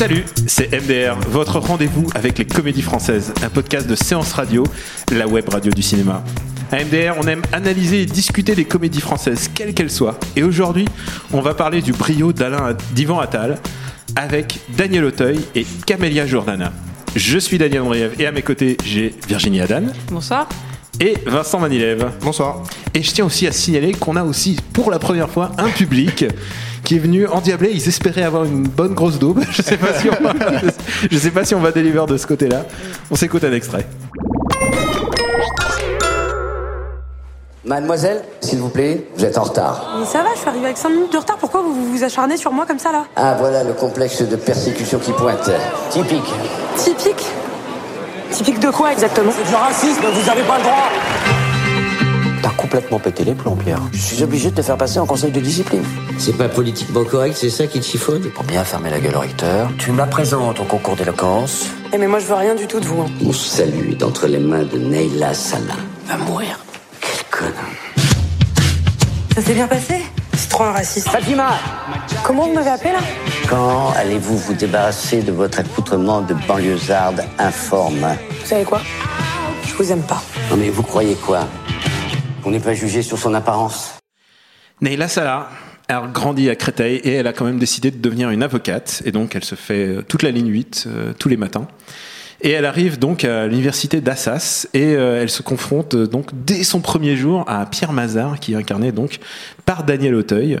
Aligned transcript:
Salut, 0.00 0.24
c'est 0.46 0.72
MDR, 0.72 1.14
votre 1.28 1.58
rendez-vous 1.58 2.08
avec 2.14 2.38
les 2.38 2.46
comédies 2.46 2.80
françaises, 2.80 3.34
un 3.42 3.50
podcast 3.50 3.86
de 3.86 3.94
séance 3.94 4.32
radio, 4.32 4.64
la 5.12 5.28
web 5.28 5.46
radio 5.46 5.70
du 5.70 5.82
cinéma. 5.82 6.24
À 6.72 6.82
MDR, 6.82 7.16
on 7.18 7.26
aime 7.26 7.42
analyser 7.52 8.00
et 8.00 8.06
discuter 8.06 8.54
des 8.54 8.64
comédies 8.64 9.02
françaises, 9.02 9.50
quelles 9.54 9.74
qu'elles 9.74 9.90
soient. 9.90 10.18
Et 10.36 10.42
aujourd'hui, 10.42 10.86
on 11.34 11.42
va 11.42 11.52
parler 11.52 11.82
du 11.82 11.92
brio 11.92 12.32
d'Alain 12.32 12.74
d'Ivan 12.94 13.20
Attal 13.20 13.58
avec 14.16 14.60
Daniel 14.74 15.04
Auteuil 15.04 15.38
et 15.54 15.66
Camélia 15.84 16.26
Jordana. 16.26 16.72
Je 17.14 17.38
suis 17.38 17.58
Daniel 17.58 17.82
Andriev 17.82 18.14
et 18.18 18.24
à 18.24 18.32
mes 18.32 18.40
côtés, 18.40 18.78
j'ai 18.82 19.14
Virginie 19.28 19.60
Adan 19.60 19.82
Bonsoir. 20.10 20.48
et 20.98 21.12
Vincent 21.26 21.60
Manilev. 21.60 22.10
Bonsoir. 22.22 22.62
Et 22.94 23.02
je 23.02 23.12
tiens 23.12 23.26
aussi 23.26 23.46
à 23.46 23.52
signaler 23.52 23.92
qu'on 23.92 24.16
a 24.16 24.24
aussi 24.24 24.56
pour 24.72 24.90
la 24.90 24.98
première 24.98 25.28
fois 25.28 25.52
un 25.58 25.68
public 25.68 26.24
qui 26.90 26.96
est 26.96 26.98
venu 26.98 27.24
endiablé. 27.28 27.70
Ils 27.72 27.86
espéraient 27.86 28.24
avoir 28.24 28.42
une 28.42 28.64
bonne 28.64 28.94
grosse 28.94 29.16
daube. 29.16 29.44
Je 29.52 29.62
sais 29.62 29.76
pas 29.76 29.94
si 29.94 30.08
on 30.08 30.24
va, 30.24 30.32
je 31.08 31.18
sais 31.18 31.30
pas 31.30 31.44
si 31.44 31.54
on 31.54 31.60
va 31.60 31.70
délivrer 31.70 32.04
de 32.04 32.16
ce 32.16 32.26
côté-là. 32.26 32.64
On 33.12 33.14
s'écoute 33.14 33.44
un 33.44 33.52
extrait. 33.52 33.86
Mademoiselle, 37.64 38.24
s'il 38.40 38.58
vous 38.58 38.70
plaît, 38.70 39.06
vous 39.14 39.24
êtes 39.24 39.38
en 39.38 39.44
retard. 39.44 39.98
Mais 40.00 40.04
ça 40.04 40.24
va, 40.24 40.30
je 40.34 40.40
suis 40.40 40.48
arrivée 40.48 40.64
avec 40.64 40.78
5 40.78 40.88
minutes 40.88 41.12
de 41.12 41.18
retard. 41.18 41.36
Pourquoi 41.36 41.62
vous 41.62 41.92
vous 41.92 42.02
acharnez 42.02 42.36
sur 42.36 42.50
moi 42.50 42.66
comme 42.66 42.80
ça 42.80 42.90
là? 42.90 43.04
Ah, 43.14 43.36
voilà 43.38 43.62
le 43.62 43.72
complexe 43.72 44.22
de 44.22 44.34
persécution 44.34 44.98
qui 44.98 45.12
pointe. 45.12 45.48
Typique. 45.90 46.34
Typique? 46.76 47.24
Typique 48.32 48.58
de 48.58 48.70
quoi 48.70 48.90
exactement? 48.90 49.30
Du 49.30 49.54
racisme, 49.54 50.02
vous 50.12 50.26
n'avez 50.26 50.42
pas 50.42 50.56
le 50.56 50.64
droit 50.64 50.90
T'as 52.42 52.50
complètement 52.50 52.98
pété 52.98 53.24
les 53.24 53.34
plombs, 53.34 53.56
Pierre. 53.56 53.80
Je 53.92 53.98
suis 53.98 54.22
obligé 54.22 54.50
de 54.50 54.54
te 54.56 54.62
faire 54.62 54.78
passer 54.78 54.98
en 54.98 55.04
conseil 55.06 55.30
de 55.30 55.40
discipline. 55.40 55.82
C'est 56.18 56.36
pas 56.36 56.48
politiquement 56.48 57.04
correct, 57.04 57.36
c'est 57.38 57.50
ça 57.50 57.66
qui 57.66 57.80
te 57.80 57.84
chiffonne? 57.84 58.22
Pour 58.30 58.44
bien 58.44 58.64
fermer 58.64 58.88
la 58.90 58.98
gueule 58.98 59.16
au 59.16 59.20
recteur, 59.20 59.70
tu 59.78 59.92
me 59.92 59.98
la 59.98 60.06
présentes 60.06 60.58
au 60.58 60.64
concours 60.64 60.96
d'éloquence. 60.96 61.66
Eh 61.92 61.98
mais 61.98 62.06
moi 62.06 62.18
je 62.18 62.24
veux 62.26 62.34
rien 62.34 62.54
du 62.54 62.66
tout 62.66 62.80
de 62.80 62.86
vous. 62.86 63.02
hein. 63.02 63.06
Mon 63.20 63.32
salut 63.32 63.90
est 63.92 64.02
entre 64.02 64.26
les 64.26 64.38
mains 64.38 64.62
de 64.64 64.78
Neila 64.78 65.34
Salah. 65.34 65.74
Va 66.06 66.16
mourir. 66.16 66.58
Quel 67.00 67.24
connard. 67.30 67.54
Ça 69.34 69.42
s'est 69.42 69.54
bien 69.54 69.66
passé? 69.68 69.96
C'est 70.34 70.48
trop 70.48 70.64
un 70.64 70.72
raciste. 70.72 71.08
Fatima 71.10 71.50
Comment 72.24 72.46
vous 72.46 72.54
m'avez 72.54 72.70
appelé 72.70 72.92
là? 72.92 73.00
Quand 73.50 73.92
allez-vous 73.96 74.38
vous 74.38 74.54
débarrasser 74.54 75.20
de 75.22 75.32
votre 75.32 75.58
accoutrement 75.60 76.22
de 76.22 76.34
banlieusarde 76.48 77.22
informe 77.38 78.16
Vous 78.42 78.46
savez 78.48 78.64
quoi? 78.64 78.80
Je 79.66 79.74
vous 79.74 79.92
aime 79.92 80.02
pas. 80.02 80.22
Non 80.50 80.56
mais 80.56 80.70
vous 80.70 80.82
croyez 80.82 81.14
quoi? 81.14 81.40
On 82.44 82.50
n'est 82.50 82.60
pas 82.60 82.74
jugé 82.74 83.02
sur 83.02 83.18
son 83.18 83.34
apparence 83.34 83.94
Neila 84.80 85.08
Salah 85.08 85.50
a 85.88 86.06
grandi 86.06 86.48
à 86.48 86.56
Créteil 86.56 86.96
et 86.98 87.12
elle 87.14 87.26
a 87.26 87.32
quand 87.32 87.44
même 87.44 87.58
décidé 87.58 87.90
de 87.90 87.98
devenir 87.98 88.30
une 88.30 88.42
avocate. 88.42 89.02
Et 89.04 89.12
donc, 89.12 89.34
elle 89.34 89.44
se 89.44 89.54
fait 89.54 89.88
euh, 89.88 90.02
toute 90.02 90.22
la 90.22 90.30
ligne 90.30 90.48
8, 90.48 90.84
euh, 90.86 91.12
tous 91.18 91.28
les 91.28 91.36
matins. 91.36 91.66
Et 92.42 92.50
elle 92.50 92.64
arrive 92.64 92.98
donc 92.98 93.24
à 93.24 93.46
l'université 93.46 94.00
d'Assas 94.00 94.66
et 94.72 94.94
euh, 94.94 95.20
elle 95.20 95.28
se 95.28 95.42
confronte 95.42 95.94
donc 95.94 96.30
dès 96.32 96.62
son 96.62 96.80
premier 96.80 97.14
jour 97.14 97.44
à 97.46 97.66
Pierre 97.66 97.92
Mazard 97.92 98.40
qui 98.40 98.54
est 98.54 98.56
incarné 98.56 98.92
donc 98.92 99.18
par 99.66 99.84
Daniel 99.84 100.14
Auteuil 100.14 100.58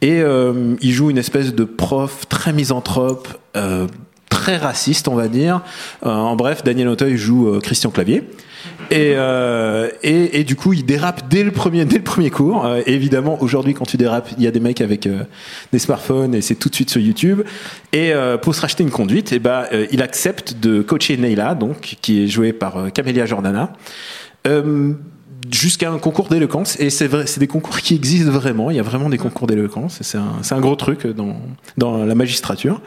et 0.00 0.22
il 0.22 0.92
joue 0.92 1.10
une 1.10 1.18
espèce 1.18 1.54
de 1.54 1.64
prof 1.64 2.26
très 2.30 2.54
misanthrope 2.54 3.28
très 4.30 4.56
raciste 4.56 5.06
on 5.06 5.16
va 5.16 5.28
dire 5.28 5.60
en 6.00 6.34
bref 6.34 6.64
Daniel 6.64 6.88
Auteuil 6.88 7.18
joue 7.18 7.60
Christian 7.60 7.90
Clavier 7.90 8.24
et, 8.90 9.14
euh, 9.16 9.88
et, 10.02 10.40
et 10.40 10.44
du 10.44 10.56
coup, 10.56 10.72
il 10.72 10.84
dérape 10.84 11.28
dès 11.28 11.42
le 11.42 11.50
premier, 11.50 11.84
dès 11.84 11.98
le 11.98 12.04
premier 12.04 12.30
cours. 12.30 12.64
Euh, 12.64 12.80
évidemment, 12.86 13.40
aujourd'hui, 13.42 13.74
quand 13.74 13.84
tu 13.84 13.96
dérapes, 13.96 14.30
il 14.36 14.42
y 14.42 14.46
a 14.46 14.50
des 14.50 14.60
mecs 14.60 14.80
avec 14.80 15.06
euh, 15.06 15.24
des 15.72 15.78
smartphones 15.78 16.34
et 16.34 16.40
c'est 16.40 16.54
tout 16.54 16.68
de 16.68 16.74
suite 16.74 16.90
sur 16.90 17.00
YouTube. 17.00 17.42
Et 17.92 18.12
euh, 18.12 18.36
pour 18.38 18.54
se 18.54 18.60
racheter 18.60 18.82
une 18.82 18.90
conduite, 18.90 19.32
et 19.32 19.38
ben, 19.38 19.64
euh, 19.72 19.86
il 19.90 20.02
accepte 20.02 20.58
de 20.60 20.82
coacher 20.82 21.16
Neila, 21.16 21.54
donc 21.54 21.96
qui 22.00 22.24
est 22.24 22.28
jouée 22.28 22.52
par 22.52 22.76
euh, 22.76 22.88
Camélia 22.90 23.26
Jordana. 23.26 23.72
Jusqu'à 25.52 25.90
un 25.90 25.98
concours 25.98 26.28
d'éloquence 26.28 26.78
et 26.80 26.90
c'est 26.90 27.06
vrai 27.06 27.26
c'est 27.26 27.38
des 27.38 27.46
concours 27.46 27.78
qui 27.78 27.94
existent 27.94 28.30
vraiment 28.32 28.70
il 28.72 28.76
y 28.76 28.80
a 28.80 28.82
vraiment 28.82 29.08
des 29.08 29.18
concours 29.18 29.46
d'éloquence 29.46 29.98
c'est 30.00 30.18
un, 30.18 30.32
c'est 30.42 30.54
un 30.54 30.60
gros 30.60 30.74
truc 30.74 31.06
dans, 31.06 31.36
dans 31.76 32.04
la 32.04 32.14
magistrature. 32.16 32.80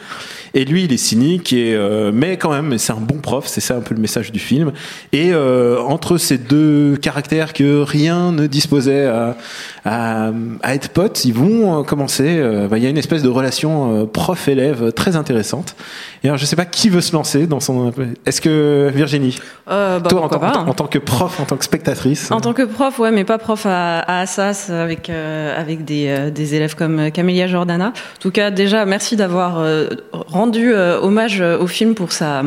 Et 0.53 0.65
lui 0.65 0.83
il 0.83 0.91
est 0.91 0.97
cynique 0.97 1.53
et 1.53 1.73
euh, 1.75 2.11
mais 2.13 2.35
quand 2.35 2.51
même 2.51 2.77
c'est 2.77 2.91
un 2.91 2.97
bon 2.97 3.19
prof 3.19 3.47
c'est 3.47 3.61
ça 3.61 3.77
un 3.77 3.79
peu 3.79 3.95
le 3.95 4.01
message 4.01 4.33
du 4.33 4.39
film. 4.39 4.73
Et 5.13 5.31
euh, 5.31 5.79
entre 5.81 6.17
ces 6.17 6.37
deux 6.37 6.97
caractères 6.97 7.53
que 7.53 7.81
rien 7.83 8.33
ne 8.33 8.47
disposait 8.47 9.05
à, 9.05 9.37
à, 9.85 10.31
à 10.61 10.75
être 10.75 10.89
potes 10.89 11.23
ils 11.23 11.33
vont 11.33 11.79
euh, 11.79 11.83
commencer 11.83 12.37
euh, 12.37 12.67
bah, 12.67 12.77
il 12.77 12.83
y 12.83 12.87
a 12.87 12.89
une 12.89 12.97
espèce 12.97 13.23
de 13.23 13.29
relation 13.29 14.01
euh, 14.01 14.05
prof-élève 14.05 14.91
très 14.91 15.15
intéressante. 15.15 15.75
Et 16.23 16.27
alors 16.27 16.37
je 16.37 16.45
sais 16.45 16.57
pas 16.57 16.65
qui 16.65 16.89
veut 16.89 17.01
se 17.01 17.13
lancer 17.13 17.47
dans 17.47 17.61
son 17.61 17.93
est-ce 18.25 18.41
que 18.41 18.91
Virginie? 18.93 19.37
Euh, 19.69 19.99
bah, 19.99 20.09
toi 20.09 20.23
en, 20.23 20.27
pas, 20.27 20.53
hein. 20.57 20.65
en 20.67 20.73
tant 20.73 20.87
que 20.87 20.99
prof 20.99 21.39
en 21.39 21.45
tant 21.45 21.55
que 21.55 21.63
spectatrice 21.63 22.29
En 22.31 22.40
tant 22.41 22.53
que 22.53 22.63
prof, 22.63 22.99
ouais, 22.99 23.11
mais 23.11 23.23
pas 23.23 23.37
prof 23.37 23.65
à, 23.65 23.99
à 23.99 24.21
Assas 24.21 24.69
avec 24.69 25.09
euh, 25.09 25.59
avec 25.59 25.85
des, 25.85 26.07
euh, 26.07 26.29
des 26.29 26.55
élèves 26.55 26.75
comme 26.75 26.99
euh, 26.99 27.09
Camélia 27.09 27.47
Jordana. 27.47 27.89
En 27.89 28.19
tout 28.19 28.31
cas, 28.31 28.51
déjà, 28.51 28.85
merci 28.85 29.15
d'avoir 29.15 29.59
euh, 29.59 29.87
rendu 30.11 30.73
euh, 30.73 30.99
hommage 30.99 31.41
euh, 31.41 31.59
au 31.59 31.67
film 31.67 31.95
pour 31.95 32.11
sa 32.11 32.43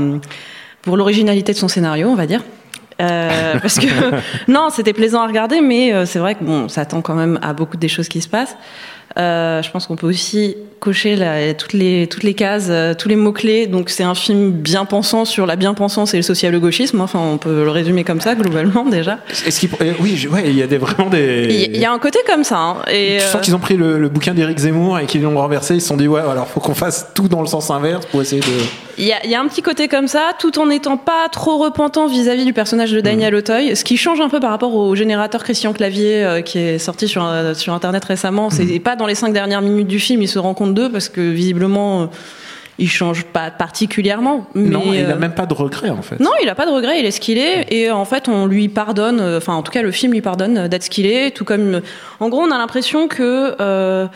pour 0.83 0.97
l'originalité 0.97 1.53
de 1.53 1.59
son 1.59 1.69
scénario, 1.69 2.09
on 2.09 2.15
va 2.15 2.27
dire. 2.27 2.43
Euh, 3.00 3.54
parce 3.60 3.78
que 3.78 3.87
non, 4.50 4.69
c'était 4.71 4.93
plaisant 4.93 5.22
à 5.22 5.27
regarder, 5.27 5.60
mais 5.60 5.93
euh, 5.93 6.06
c'est 6.06 6.19
vrai 6.19 6.34
que 6.34 6.44
bon, 6.44 6.69
ça 6.69 6.84
tend 6.84 7.00
quand 7.00 7.15
même 7.15 7.38
à 7.43 7.53
beaucoup 7.53 7.77
des 7.77 7.88
choses 7.88 8.09
qui 8.09 8.21
se 8.21 8.28
passent. 8.28 8.56
Euh, 9.17 9.63
je 9.63 9.71
pense 9.71 9.87
qu'on 9.87 9.95
peut 9.97 10.09
aussi 10.09 10.57
cocher 10.81 11.15
la- 11.17 11.55
toutes 11.55 11.73
les 11.73 12.09
toutes 12.09 12.25
les 12.25 12.35
cases, 12.35 12.67
euh, 12.69 12.95
tous 12.95 13.09
les 13.09 13.15
mots 13.17 13.33
clés. 13.33 13.67
Donc 13.69 13.89
c'est 13.89 14.03
un 14.03 14.15
film 14.15 14.51
bien 14.51 14.85
pensant 14.85 15.25
sur 15.25 15.47
la 15.47 15.55
bien-pensance 15.57 16.15
et 16.15 16.17
le 16.19 16.23
social-gauchisme. 16.25 17.01
Enfin, 17.01 17.21
on 17.21 17.39
peut 17.39 17.63
le 17.65 17.71
résumer 17.71 18.03
comme 18.05 18.21
ça 18.21 18.35
globalement 18.35 18.85
déjà. 18.85 19.19
Est-ce 19.47 19.61
qu'il 19.61 19.71
euh, 19.81 19.93
oui, 20.01 20.17
je- 20.17 20.29
ouais, 20.29 20.43
il 20.47 20.57
y 20.59 20.63
a 20.63 20.67
des, 20.67 20.79
vraiment 20.79 21.09
des. 21.11 21.47
Il 21.73 21.77
y, 21.77 21.85
a 21.85 21.93
un 21.93 21.99
côté 21.99 22.19
comme 22.27 22.43
ça. 22.45 22.59
hein, 22.59 22.77
et 22.91 23.19
euh, 23.21 23.21
sens 23.21 23.41
qu'ils 23.41 23.55
ont 23.55 23.59
pris 23.61 23.77
le, 23.77 23.99
le 23.99 24.09
bouquin 24.09 24.35
d'Éric 24.35 24.59
Zemmour 24.59 24.99
et 24.99 25.07
qu'ils 25.07 25.23
l'ont 25.23 25.39
renversé. 25.39 25.77
Ils 25.77 25.81
se 25.81 25.89
sont 25.89 25.97
dit 25.97 26.09
ouais, 26.09 26.21
alors 26.21 26.49
faut 26.49 26.61
qu'on 26.61 26.75
fasse 26.75 27.09
tout 27.15 27.29
dans 27.29 27.41
le 27.41 27.47
sens 27.47 27.71
inverse 27.71 28.07
pour 28.07 28.21
essayer 28.21 28.41
de. 28.43 28.47
Il 28.99 29.05
y, 29.05 29.12
a, 29.12 29.27
y 29.27 29.34
a 29.34 29.41
un 29.41 29.47
petit 29.47 29.62
côté 29.62 29.88
comme 29.88 30.09
ça, 30.09 30.32
tout 30.38 30.59
en 30.59 30.66
n'étant 30.66 30.97
pas 30.97 31.28
trop 31.31 31.59
repentant 31.59 32.06
vis-à-vis 32.06 32.44
du 32.44 32.53
personnage 32.53 32.93
de 32.93 33.00
Daniel 33.00 33.34
Auteuil, 33.34 33.77
ce 33.77 33.84
qui 33.84 33.97
change 33.97 34.21
un 34.21 34.28
peu 34.28 34.41
par 34.41 34.50
rapport 34.50 34.75
au 34.75 34.94
générateur 34.94 35.43
Christian 35.43 35.72
Clavier 35.72 36.25
euh, 36.25 36.41
qui 36.43 36.59
est 36.59 36.78
sorti 36.78 37.09
sur 37.09 37.25
euh, 37.25 37.54
sur 37.54 37.72
internet 37.72 38.04
récemment. 38.04 38.50
C'est 38.50 38.78
pas 38.81 38.97
dans 38.97 39.06
les 39.06 39.15
cinq 39.15 39.33
dernières 39.33 39.62
minutes 39.62 39.88
du 39.88 39.99
film, 39.99 40.22
il 40.22 40.28
se 40.28 40.38
rend 40.38 40.54
compte 40.54 40.75
d'eux 40.75 40.91
parce 40.91 41.09
que 41.09 41.21
visiblement 41.21 42.03
euh, 42.03 42.06
il 42.78 42.88
change 42.88 43.25
pas 43.25 43.50
particulièrement. 43.50 44.47
Mais, 44.54 44.69
non, 44.69 44.83
il 44.93 45.03
n'a 45.03 45.15
euh, 45.15 45.19
même 45.19 45.34
pas 45.34 45.47
de 45.47 45.54
regret 45.54 45.91
en 45.91 46.03
fait. 46.03 46.19
Non, 46.21 46.31
il 46.43 46.49
a 46.49 46.54
pas 46.54 46.66
de 46.66 46.72
regret, 46.72 46.99
il 46.99 47.06
est 47.06 47.10
ce 47.10 47.21
qu'il 47.21 47.38
est, 47.38 47.72
et 47.72 47.91
en 47.91 48.04
fait, 48.04 48.28
on 48.28 48.47
lui 48.47 48.69
pardonne, 48.69 49.21
euh, 49.21 49.38
enfin, 49.38 49.54
en 49.54 49.62
tout 49.62 49.72
cas, 49.72 49.83
le 49.83 49.91
film 49.91 50.12
lui 50.12 50.22
pardonne 50.22 50.59
euh, 50.59 50.69
d'être 50.69 50.84
ce 50.84 50.91
qu'il 50.91 51.06
est, 51.06 51.31
tout 51.31 51.44
comme, 51.44 51.81
en 52.21 52.28
gros, 52.28 52.42
on 52.42 52.51
a 52.51 52.59
l'impression 52.59 53.07
que, 53.09 53.54
euh, 53.60 54.07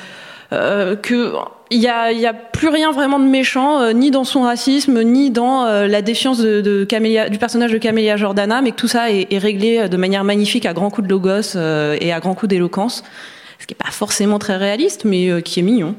euh, 0.53 0.97
que, 0.97 1.35
il 1.71 1.81
y 1.81 1.89
a, 1.89 2.13
y 2.13 2.27
a 2.27 2.33
plus 2.33 2.69
rien 2.69 2.93
vraiment 2.93 3.19
de 3.19 3.27
méchant, 3.27 3.81
euh, 3.81 3.93
ni 3.93 4.11
dans 4.11 4.25
son 4.25 4.43
racisme, 4.43 5.03
ni 5.03 5.31
dans 5.31 5.67
euh, 5.67 5.87
la 5.87 6.03
défiance 6.03 6.39
de, 6.39 6.85
Camélia, 6.85 7.29
du 7.29 7.39
personnage 7.39 7.73
de 7.73 7.79
Camélia 7.79 8.17
Jordana, 8.17 8.63
mais 8.63 8.71
que 8.71 8.77
tout 8.77 8.89
ça 8.89 9.11
est, 9.11 9.33
est 9.33 9.39
réglé 9.39 9.79
euh, 9.79 9.89
de 9.89 9.97
manière 9.97 10.25
magnifique 10.25 10.65
à 10.67 10.73
grands 10.73 10.91
coups 10.91 11.07
de 11.07 11.13
logos 11.13 11.57
et 12.01 12.13
à 12.13 12.21
grands 12.21 12.35
coups 12.35 12.49
d'éloquence, 12.49 13.05
ce 13.59 13.67
qui 13.67 13.75
est 13.75 13.83
pas 13.83 13.91
forcément 13.91 14.39
très 14.39 14.57
réaliste, 14.57 15.05
mais 15.05 15.43
qui 15.43 15.61
est 15.61 15.63
mignon, 15.63 15.95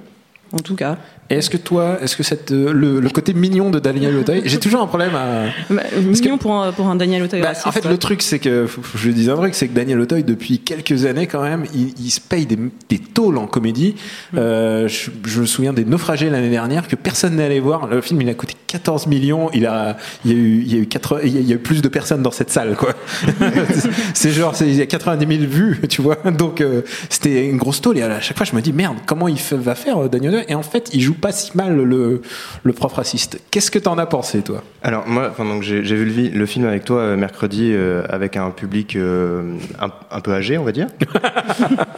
en 0.53 0.59
tout 0.59 0.75
cas. 0.75 0.97
Et 1.31 1.35
est-ce 1.35 1.49
que 1.49 1.57
toi, 1.57 1.97
est-ce 2.01 2.15
que 2.17 2.23
cette, 2.23 2.51
euh, 2.51 2.73
le, 2.73 2.99
le 2.99 3.09
côté 3.09 3.33
mignon 3.33 3.69
de 3.69 3.77
Daniel 3.79 4.15
Auteuil, 4.17 4.41
j'ai 4.45 4.57
toujours 4.59 4.81
un 4.81 4.87
problème 4.87 5.15
à. 5.15 5.45
Bah, 5.69 5.83
mignon 6.01 6.37
pour, 6.39 6.53
un, 6.55 6.71
pour 6.71 6.87
un 6.87 6.95
Daniel 6.95 7.21
Auteuil. 7.23 7.41
Bah, 7.41 7.51
en 7.65 7.71
fait, 7.71 7.85
ouais. 7.85 7.91
le 7.91 7.97
truc, 7.97 8.21
c'est 8.23 8.39
que, 8.39 8.67
je 8.95 9.09
dis 9.11 9.29
un 9.29 9.35
truc, 9.35 9.53
c'est 9.53 9.67
que 9.67 9.73
Daniel 9.75 9.99
Auteuil, 9.99 10.23
depuis 10.23 10.59
quelques 10.59 11.05
années 11.05 11.27
quand 11.27 11.43
même, 11.43 11.65
il, 11.75 11.93
il 11.99 12.09
se 12.09 12.19
paye 12.19 12.45
des, 12.47 12.57
des 12.89 12.97
tôles 12.99 13.37
en 13.37 13.45
comédie. 13.45 13.95
Euh, 14.35 14.87
je, 14.87 15.11
je 15.25 15.41
me 15.41 15.45
souviens 15.45 15.71
des 15.73 15.85
Naufragés 15.85 16.29
l'année 16.31 16.49
dernière 16.49 16.87
que 16.87 16.95
personne 16.95 17.35
n'est 17.35 17.43
allé 17.43 17.59
voir. 17.59 17.87
Le 17.87 18.01
film, 18.01 18.21
il 18.21 18.29
a 18.29 18.33
coûté 18.33 18.55
14 18.67 19.05
millions. 19.07 19.51
Il 19.53 19.65
a, 19.67 19.97
il 20.25 20.31
y 20.31 20.33
a 20.33 20.37
eu, 20.37 20.61
il 20.65 20.73
y 20.73 20.77
a 20.77 20.81
eu, 20.81 20.87
quatre- 20.87 21.21
il 21.23 21.47
y 21.47 21.51
a- 21.51 21.55
eu 21.55 21.59
plus 21.59 21.81
de 21.83 21.87
personnes 21.89 22.23
dans 22.23 22.31
cette 22.31 22.49
salle, 22.49 22.75
quoi. 22.75 22.93
c'est 24.13 24.31
genre, 24.31 24.53
il 24.61 24.75
y 24.75 24.81
a 24.81 24.85
90 24.85 25.37
000 25.39 25.49
vues, 25.51 25.79
tu 25.89 26.01
vois. 26.01 26.15
Donc, 26.37 26.61
euh, 26.61 26.81
c'était 27.09 27.47
une 27.47 27.57
grosse 27.57 27.81
tôle. 27.81 27.97
Et 27.97 28.01
à 28.01 28.19
chaque 28.19 28.37
fois, 28.37 28.45
je 28.45 28.55
me 28.55 28.61
dis, 28.61 28.73
merde, 28.73 28.97
comment 29.05 29.27
il 29.27 29.37
va 29.51 29.75
faire, 29.75 29.97
euh, 30.03 30.07
Daniel 30.09 30.33
Auteuil? 30.35 30.45
Et 30.49 30.55
en 30.55 30.63
fait, 30.63 30.89
il 30.93 31.01
joue 31.01 31.13
pas 31.19 31.31
si 31.31 31.51
mal 31.55 31.75
le, 31.75 32.21
le 32.63 32.73
prof 32.73 32.93
raciste. 32.93 33.39
Qu'est-ce 33.51 33.71
que 33.71 33.79
t'en 33.79 33.97
as 33.97 34.05
pensé, 34.05 34.41
toi? 34.41 34.63
Alors 34.81 35.07
moi, 35.07 35.27
enfin, 35.29 35.45
donc 35.45 35.61
j'ai 35.63 35.81
vu 35.81 36.29
le, 36.33 36.45
film 36.45 36.65
avec 36.65 36.85
toi 36.85 36.99
euh, 36.99 37.15
mercredi 37.17 37.71
euh, 37.73 38.03
avec 38.09 38.37
un 38.37 38.49
public 38.51 38.95
euh, 38.95 39.55
un, 39.79 39.89
un 40.11 40.19
peu 40.21 40.31
âgé, 40.33 40.57
on 40.57 40.63
va 40.63 40.71
dire. 40.71 40.87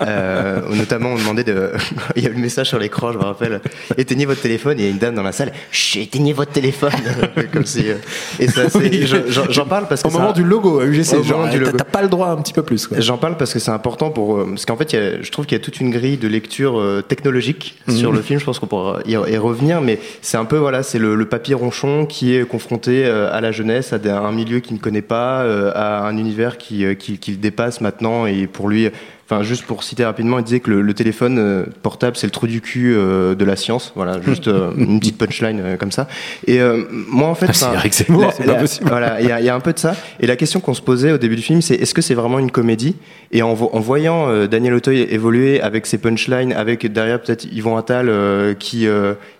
Euh, 0.01 0.62
notamment, 0.75 1.09
on 1.09 1.15
demandait 1.18 1.44
de. 1.44 1.71
Il 2.15 2.23
y 2.23 2.27
a 2.27 2.29
eu 2.29 2.33
le 2.33 2.39
message 2.39 2.68
sur 2.69 2.79
l'écran, 2.79 3.12
je 3.12 3.18
me 3.19 3.23
rappelle. 3.23 3.62
Éteignez 3.97 4.25
votre 4.25 4.41
téléphone. 4.41 4.77
Il 4.79 4.83
y 4.85 4.88
a 4.88 4.89
une 4.89 4.97
dame 4.97 5.13
dans 5.15 5.21
la 5.23 5.31
salle. 5.31 5.51
Chut, 5.71 6.01
éteignez 6.01 6.33
votre 6.33 6.51
téléphone. 6.51 6.91
Comme 7.53 7.65
si. 7.65 7.85
et 8.39 8.47
ça, 8.47 8.62
Oui. 8.75 9.06
j'en 9.50 9.65
parle 9.65 9.88
parce 9.88 10.01
que 10.01 10.07
Au 10.07 10.12
moment 10.12 10.31
du 10.31 10.44
logo 10.44 10.81
UGC, 10.81 11.13
Au 11.19 11.23
genre, 11.23 11.45
du 11.50 11.59
t'as 11.59 11.65
logo. 11.65 11.77
t'as 11.77 11.83
pas 11.83 12.01
le 12.01 12.07
droit 12.09 12.29
un 12.29 12.38
petit 12.38 12.53
peu 12.53 12.63
plus. 12.63 12.89
J'en 12.97 13.18
parle 13.18 13.38
parce 13.38 13.53
que 13.53 13.59
c'est 13.59 13.71
important 13.71 14.09
pour 14.09 14.44
parce 14.45 14.65
qu'en 14.65 14.75
fait 14.77 14.94
il 14.94 15.00
y 15.00 15.00
a- 15.00 15.21
je 15.21 15.31
trouve 15.31 15.45
qu'il 15.45 15.57
y 15.57 15.62
a 15.62 15.63
toute 15.63 15.79
une 15.79 15.91
grille 15.91 16.18
de 16.18 16.27
lecture 16.27 16.81
technologique 17.07 17.77
sur 17.88 18.12
le 18.12 18.21
film. 18.21 18.39
Je 18.39 18.45
pense 18.45 18.57
qu'on 18.59 18.68
pourra 18.68 19.00
y, 19.11 19.31
y 19.31 19.37
revenir, 19.37 19.81
mais 19.81 19.99
c'est 20.21 20.37
un 20.37 20.45
peu 20.45 20.57
voilà, 20.57 20.83
c'est 20.83 20.99
le, 20.99 21.15
le 21.15 21.25
papy 21.25 21.53
ronchon 21.53 22.05
qui 22.05 22.35
est 22.35 22.47
confronté 22.47 23.05
euh, 23.05 23.31
à 23.31 23.41
la 23.41 23.51
jeunesse, 23.51 23.93
à 23.93 23.97
un 24.19 24.31
milieu 24.31 24.59
qu'il 24.59 24.75
ne 24.75 24.81
connaît 24.81 25.01
pas, 25.01 25.41
euh, 25.41 25.71
à 25.75 26.01
un 26.07 26.17
univers 26.17 26.57
qui, 26.57 26.85
euh, 26.85 26.93
qui, 26.93 27.17
qui 27.17 27.31
le 27.31 27.37
dépasse 27.37 27.81
maintenant 27.81 28.25
et 28.25 28.47
pour 28.47 28.69
lui. 28.69 28.89
Enfin, 29.31 29.44
juste 29.44 29.63
pour 29.63 29.83
citer 29.83 30.04
rapidement, 30.04 30.39
il 30.39 30.44
disait 30.44 30.60
que 30.60 30.69
le, 30.69 30.81
le 30.81 30.94
téléphone 30.94 31.38
euh, 31.39 31.63
portable, 31.83 32.18
c'est 32.18 32.28
le 32.28 32.31
trou 32.31 32.48
du 32.48 32.60
cul 32.60 32.94
euh, 32.94 33.33
de 33.33 33.45
la 33.45 33.56
science. 33.56 33.94
Voilà, 33.95 34.19
juste 34.22 34.50
euh, 34.50 34.72
une 34.75 35.00
petite 35.00 35.18
punchline 35.18 35.78
comme 35.80 35.92
ça. 35.92 36.10
Et 36.48 36.60
moi, 37.07 37.30
en 37.30 37.36
fait, 37.36 37.45
Ah, 37.48 37.54
c'est 37.54 37.66
enfin, 37.66 37.75
Eric 37.75 37.94
Zemmour, 37.94 38.22
la- 38.24 38.31
c'est 38.31 38.44
pas 38.44 38.51
la- 38.54 38.60
possible. 38.60 38.89
Voilà, 38.89 39.22
il 39.22 39.28
y, 39.28 39.31
a- 39.31 39.39
il 39.39 39.45
y 39.45 39.50
a 39.50 39.56
un 39.56 39.62
peu 39.62 39.72
de 39.72 39.80
ça. 39.80 39.95
Et 40.19 40.28
la 40.28 40.36
question 40.36 40.60
qu'on 40.60 40.74
se 40.74 40.81
posait 40.81 41.13
au 41.13 41.18
début 41.18 41.38
du 41.38 41.42
film, 41.44 41.62
c'est 41.62 41.75
est-ce 41.75 41.94
que 41.94 42.01
c'est 42.01 42.13
vraiment 42.13 42.39
une 42.39 42.51
comédie? 42.51 42.98
Et 43.31 43.42
en, 43.42 43.51
en 43.51 43.80
voyant 43.80 44.45
Daniel 44.48 44.74
Auteuil 44.74 45.07
évoluer 45.10 45.62
avec 45.62 45.86
ses 45.86 45.98
punchlines, 45.98 46.51
avec 46.51 46.92
derrière 46.92 47.22
peut-être 47.22 47.45
Yvon 47.45 47.78
Attal 47.78 48.12
qui 48.60 48.86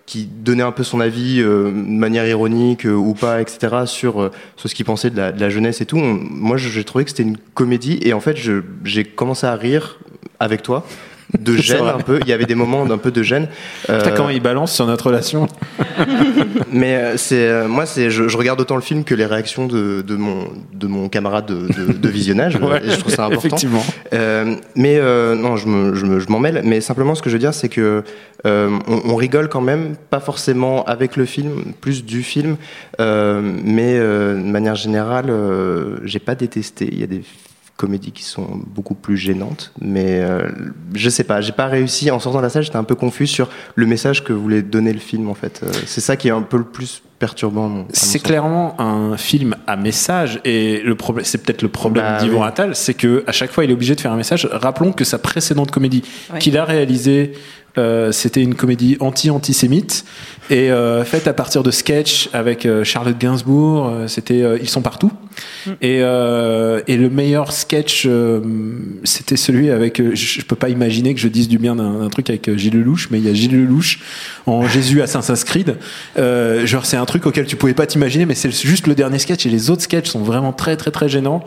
qui 0.06 0.25
donnait 0.25 0.63
un 0.63 0.71
peu 0.71 0.83
son 0.83 1.00
avis 1.00 1.42
euh, 1.42 1.65
de 1.65 1.71
manière 1.71 2.27
ironique 2.27 2.86
euh, 2.86 2.94
ou 2.94 3.13
pas, 3.13 3.42
etc. 3.42 3.86
sur 3.86 4.21
euh, 4.21 4.31
sur 4.57 4.69
ce 4.69 4.75
qu'il 4.75 4.86
pensait 4.86 5.09
de 5.09 5.18
la, 5.18 5.50
jeunesse 5.50 5.81
et 5.81 5.86
tout. 5.86 5.98
moi, 5.98 6.57
j'ai 6.57 6.83
trouvé 6.83 7.03
que 7.03 7.12
c'était 7.12 7.24
une 7.24 7.38
comédie 7.38 8.00
et 8.01 8.13
en 8.13 8.19
fait, 8.19 8.38
j'ai 8.83 9.03
commencé 9.03 9.45
à 9.48 9.56
rire 9.56 10.00
avec 10.39 10.63
toi 10.63 10.86
de 11.39 11.56
gêne 11.56 11.86
un 11.88 11.98
peu. 12.00 12.19
Il 12.22 12.28
y 12.28 12.33
avait 12.33 12.45
des 12.45 12.56
moments 12.56 12.86
d'un 12.86 12.98
peu 12.98 13.12
de 13.12 13.24
gêne. 13.24 13.48
Putain, 13.81 13.94
Euh, 13.94 14.16
quand 14.16 14.30
il 14.30 14.42
balance 14.42 14.74
sur 14.74 14.86
notre 14.86 15.07
relation. 15.07 15.48
mais 16.72 16.95
euh, 16.95 17.18
c'est 17.18 17.48
euh, 17.48 17.68
moi 17.68 17.86
c'est 17.86 18.10
je, 18.10 18.28
je 18.28 18.38
regarde 18.38 18.60
autant 18.62 18.75
le 18.75 18.81
film 18.81 19.04
que 19.04 19.16
les 19.16 19.25
réactions 19.25 19.68
de, 19.68 20.01
de 20.01 20.16
mon 20.16 20.48
de 20.74 20.88
mon 20.88 21.10
camarade 21.10 21.45
de, 21.48 21.68
de, 21.68 21.94
de 21.94 22.10
visionnage 22.10 22.56
Ouais, 22.62 22.81
et 22.86 22.89
je 22.92 22.98
trouve 23.00 23.13
ça 23.13 23.25
important. 23.25 23.48
Effectivement. 23.48 23.83
Euh, 24.13 24.56
mais 24.75 24.98
euh, 24.98 25.36
non, 25.36 25.57
je 25.57 25.68
me, 25.68 25.95
je 25.95 26.06
me- 26.06 26.19
je 26.19 26.30
m'en 26.30 26.39
mêle. 26.39 26.62
Mais 26.63 26.81
simplement, 26.81 27.16
ce 27.16 27.22
que 27.22 27.30
je 27.30 27.36
veux 27.36 27.39
dire, 27.39 27.54
c'est 27.54 27.69
que 27.69 28.04
euh, 28.45 28.69
on, 28.88 29.12
on 29.12 29.16
rigole 29.16 29.50
quand 29.50 29.62
même, 29.62 29.95
pas 30.10 30.19
forcément 30.19 30.83
avec 30.86 31.16
le 31.16 31.25
film, 31.25 31.74
plus 31.81 32.04
du 32.06 32.24
film. 32.24 32.57
Euh, 33.00 33.42
mais 33.63 33.95
euh, 33.98 34.36
de 34.36 34.42
manière 34.50 34.75
générale, 34.75 35.28
euh, 35.30 35.98
j'ai 36.04 36.19
pas 36.19 36.36
détesté. 36.36 36.88
Il 36.92 37.00
y 37.00 37.04
a 37.04 37.07
des 37.07 37.22
comédies 37.81 38.12
qui 38.12 38.24
sont 38.24 38.48
beaucoup 38.68 38.94
plus 38.94 39.18
gênantes, 39.18 39.74
mais 39.81 40.22
euh, 40.22 40.50
je 40.94 41.10
sais 41.10 41.24
pas, 41.24 41.42
j'ai 41.42 41.51
pas 41.51 41.66
réussi 41.66 42.12
en 42.12 42.19
sortant 42.19 42.38
de 42.38 42.44
la 42.44 42.50
salle, 42.50 42.62
j'étais 42.63 42.78
un 42.78 42.83
peu 42.83 42.94
confus 42.95 43.25
sur 43.25 43.50
le 43.75 43.88
message 43.88 44.24
que 44.24 44.33
voulait 44.33 44.62
donner 44.62 44.94
le 44.94 45.00
film 45.00 45.28
en 45.30 45.33
fait. 45.33 45.62
Euh, 45.63 45.72
c'est 45.88 46.00
ça 46.01 46.16
qui 46.16 46.28
est 46.28 46.31
un 46.31 46.44
peu 46.44 46.57
le 46.57 46.63
plus 46.63 47.01
perturbant. 47.18 47.86
C'est 47.92 48.19
clairement 48.19 48.80
un 48.80 49.18
film 49.18 49.56
à 49.68 49.75
message 49.75 50.39
et 50.45 50.81
le 50.83 50.95
problème, 50.95 51.25
c'est 51.25 51.44
peut-être 51.44 51.63
le 51.63 51.69
problème 51.69 52.06
Bah, 52.06 52.19
d'Yvon 52.19 52.42
oui. 52.42 52.48
Attal, 52.48 52.75
c'est 52.75 52.94
que 52.94 53.24
à 53.28 53.31
chaque 53.31 53.51
fois 53.51 53.63
il 53.63 53.72
est 53.72 53.74
obligé 53.74 53.95
de 53.95 54.01
faire 54.01 54.12
un 54.12 54.18
message. 54.18 54.48
Rappelons 54.51 54.92
que 54.92 55.04
sa 55.04 55.18
précédente 55.18 55.72
comédie 55.72 56.04
qu'il 56.39 56.57
a 56.57 56.66
réalisée, 56.66 57.33
euh, 57.78 58.12
c'était 58.12 58.42
une 58.42 58.56
comédie 58.56 58.98
anti-antisémite 59.00 60.06
et 60.51 60.69
euh, 60.69 61.06
faite 61.06 61.30
à 61.30 61.33
partir 61.33 61.63
de 61.63 61.71
sketchs 61.71 62.30
avec 62.33 62.65
euh, 62.65 62.83
Charlotte 62.83 63.18
Gainsbourg. 63.18 63.88
euh, 63.88 64.07
c'était 64.07 64.42
euh, 64.44 64.59
Ils 64.62 64.69
sont 64.69 64.81
partout. 64.81 65.09
Et, 65.81 66.00
euh, 66.01 66.81
et 66.88 66.98
le 66.98 67.09
meilleur 67.09 67.53
sketch, 67.53 68.07
c'était 69.06 69.38
celui 69.38 69.69
avec. 69.71 70.01
je, 70.01 70.13
je 70.13 70.42
peux 70.42 70.57
pas 70.57 70.68
imaginer 70.68 71.13
que 71.13 71.21
je 71.21 71.30
dise 71.30 71.48
du 71.48 71.57
bien 71.57 71.75
d'un 71.75 72.09
truc 72.09 72.30
avec 72.30 72.53
Gilles 72.57 72.77
Lelouch, 72.77 73.07
mais 73.12 73.19
il 73.19 73.25
y 73.25 73.30
a 73.30 73.33
Gilles 73.33 73.56
Lelouch 73.56 74.00
en 74.45 74.68
Jésus 74.68 75.01
Assassin's 75.01 75.45
Creed. 75.45 75.77
Genre, 76.18 76.86
c'est 76.86 76.97
un 76.97 77.06
truc 77.06 77.25
auquel 77.25 77.45
tu 77.45 77.56
pouvais 77.56 77.74
pas 77.74 77.86
t'imaginer, 77.86 78.25
mais 78.25 78.36
c'est 78.36 78.51
juste 78.51 78.88
le 78.88 78.95
dernier 78.95 79.19
sketch 79.19 79.45
et 79.45 79.50
les 79.50 79.69
autres 79.69 79.83
sketchs 79.83 80.09
sont 80.09 80.21
vraiment 80.24 80.51
très 80.51 80.75
très 80.75 80.92
très 80.92 81.07
gênants. 81.07 81.45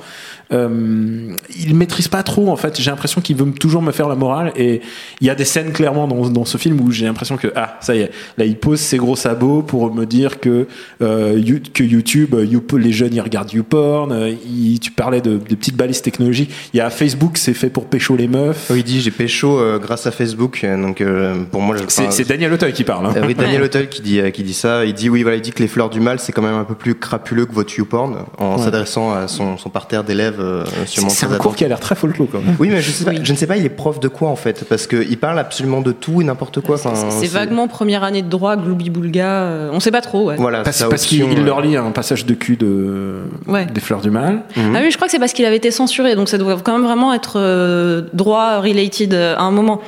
Euh, 0.52 1.34
il 1.58 1.74
maîtrise 1.74 2.08
pas 2.08 2.22
trop 2.22 2.50
en 2.50 2.56
fait. 2.56 2.80
J'ai 2.80 2.90
l'impression 2.90 3.20
qu'il 3.20 3.36
veut 3.36 3.50
toujours 3.52 3.82
me 3.82 3.92
faire 3.92 4.08
la 4.08 4.14
morale 4.14 4.52
et 4.56 4.80
il 5.20 5.26
y 5.26 5.30
a 5.30 5.34
des 5.34 5.44
scènes 5.44 5.72
clairement 5.72 6.06
dans, 6.06 6.28
dans 6.28 6.44
ce 6.44 6.58
film 6.58 6.80
où 6.80 6.90
j'ai 6.90 7.06
l'impression 7.06 7.36
que 7.36 7.48
ah 7.56 7.78
ça 7.80 7.94
y 7.96 8.00
est, 8.00 8.10
là 8.36 8.44
il 8.44 8.56
pose 8.56 8.80
ses 8.94 8.98
gros 8.98 9.16
sabots 9.16 9.62
pour 9.62 9.92
me 9.92 10.06
dire 10.06 10.38
que 10.38 10.68
euh, 11.02 11.36
you- 11.44 11.58
que 11.72 11.82
YouTube, 11.82 12.34
euh, 12.34 12.44
you- 12.44 12.62
les 12.78 12.92
jeunes 12.92 13.12
ils 13.12 13.20
regardent 13.20 13.52
YouPorn. 13.52 14.12
euh, 14.12 14.32
il- 14.46 14.78
tu 14.78 14.92
parlais 14.92 15.20
de, 15.20 15.32
de 15.32 15.54
petites 15.56 15.76
balises 15.76 16.00
technologiques. 16.00 16.50
Il 16.72 16.76
y 16.76 16.80
a 16.80 16.90
Facebook, 16.90 17.36
c'est 17.36 17.54
fait 17.54 17.70
pour 17.70 17.86
pécho 17.86 18.14
les 18.14 18.28
meufs. 18.28 18.68
Oui, 18.70 18.78
il 18.78 18.84
dit 18.84 19.00
j'ai 19.00 19.10
pécho 19.10 19.58
euh, 19.58 19.78
grâce 19.80 20.06
à 20.06 20.12
Facebook, 20.12 20.64
donc 20.80 21.00
euh, 21.00 21.34
pour 21.50 21.60
moi, 21.60 21.74
C'est 21.88 22.06
enfin, 22.06 22.22
Daniel 22.28 22.52
Auteuil 22.52 22.72
qui 22.72 22.84
parle. 22.84 23.06
hein. 23.06 23.14
Euh, 23.16 23.22
oui, 23.26 23.34
Daniel 23.34 23.62
Auteuil 23.64 23.88
qui 23.88 24.00
dit, 24.00 24.20
euh, 24.20 24.30
qui 24.30 24.44
dit 24.44 24.54
ça. 24.54 24.84
Il 24.84 24.94
dit 24.94 25.08
oui, 25.10 25.22
voilà, 25.22 25.38
il 25.38 25.42
dit 25.42 25.50
que 25.50 25.62
les 25.62 25.68
fleurs 25.68 25.90
du 25.90 25.98
mal, 25.98 26.20
c'est 26.20 26.30
quand 26.30 26.42
même 26.42 26.54
un 26.54 26.64
peu 26.64 26.74
plus 26.76 26.94
crapuleux 26.94 27.46
que 27.46 27.52
votre 27.54 27.76
YouPorn, 27.76 28.14
en 28.38 28.56
Ouais. 28.56 28.62
s'adressant 28.62 29.12
à 29.12 29.26
son, 29.26 29.58
son 29.58 29.70
parterre 29.70 30.04
d'élèves 30.04 30.38
euh, 30.38 30.64
C'est 30.86 31.26
un 31.26 31.36
cours 31.38 31.56
qui 31.56 31.64
a 31.64 31.68
l'air 31.68 31.80
très 31.80 31.96
folklore 31.96 32.28
quand 32.30 32.40
même. 32.40 32.54
Oui, 32.60 32.68
mais 32.70 32.80
je 32.80 32.90
sais 32.92 33.04
pas, 33.04 33.12
je 33.20 33.32
ne 33.32 33.36
sais 33.36 33.48
pas, 33.48 33.56
il 33.56 33.64
est 33.64 33.68
prof 33.70 33.98
de 33.98 34.06
quoi 34.08 34.28
en 34.28 34.36
fait, 34.36 34.64
parce 34.68 34.86
que 34.86 35.04
il 35.08 35.18
parle 35.18 35.38
absolument 35.40 35.80
de 35.80 35.90
tout 35.90 36.20
et 36.20 36.24
n'importe 36.24 36.60
quoi. 36.60 36.76
Enfin, 36.76 36.92
C'est 37.10 37.26
vaguement 37.26 37.66
première 37.66 38.04
année 38.04 38.22
de 38.22 38.28
droit, 38.28 38.56
Gloubi-Boulga, 38.56 38.83
euh, 38.92 39.70
on 39.72 39.80
sait 39.80 39.90
pas 39.90 40.00
trop, 40.00 40.26
ouais. 40.28 40.36
Voilà, 40.36 40.62
Parce, 40.62 40.84
parce 40.88 41.06
qu'il 41.06 41.18
il 41.24 41.38
euh, 41.38 41.44
leur 41.44 41.60
lit 41.60 41.76
un 41.76 41.90
passage 41.90 42.26
de 42.26 42.34
cul 42.34 42.56
de 42.56 43.22
Ouais. 43.46 43.66
des 43.66 43.80
fleurs 43.80 44.00
du 44.00 44.10
mal. 44.10 44.42
Ah 44.56 44.60
oui, 44.82 44.90
je 44.90 44.96
crois 44.96 45.06
que 45.06 45.12
c'est 45.12 45.18
parce 45.18 45.32
qu'il 45.32 45.44
avait 45.44 45.56
été 45.56 45.70
censuré, 45.70 46.14
donc 46.16 46.28
ça 46.28 46.38
doit 46.38 46.56
quand 46.62 46.72
même 46.72 46.86
vraiment 46.86 47.12
être 47.12 47.34
euh, 47.38 48.02
droit 48.12 48.60
related 48.60 49.14
à 49.14 49.40
un 49.42 49.50
moment. 49.50 49.80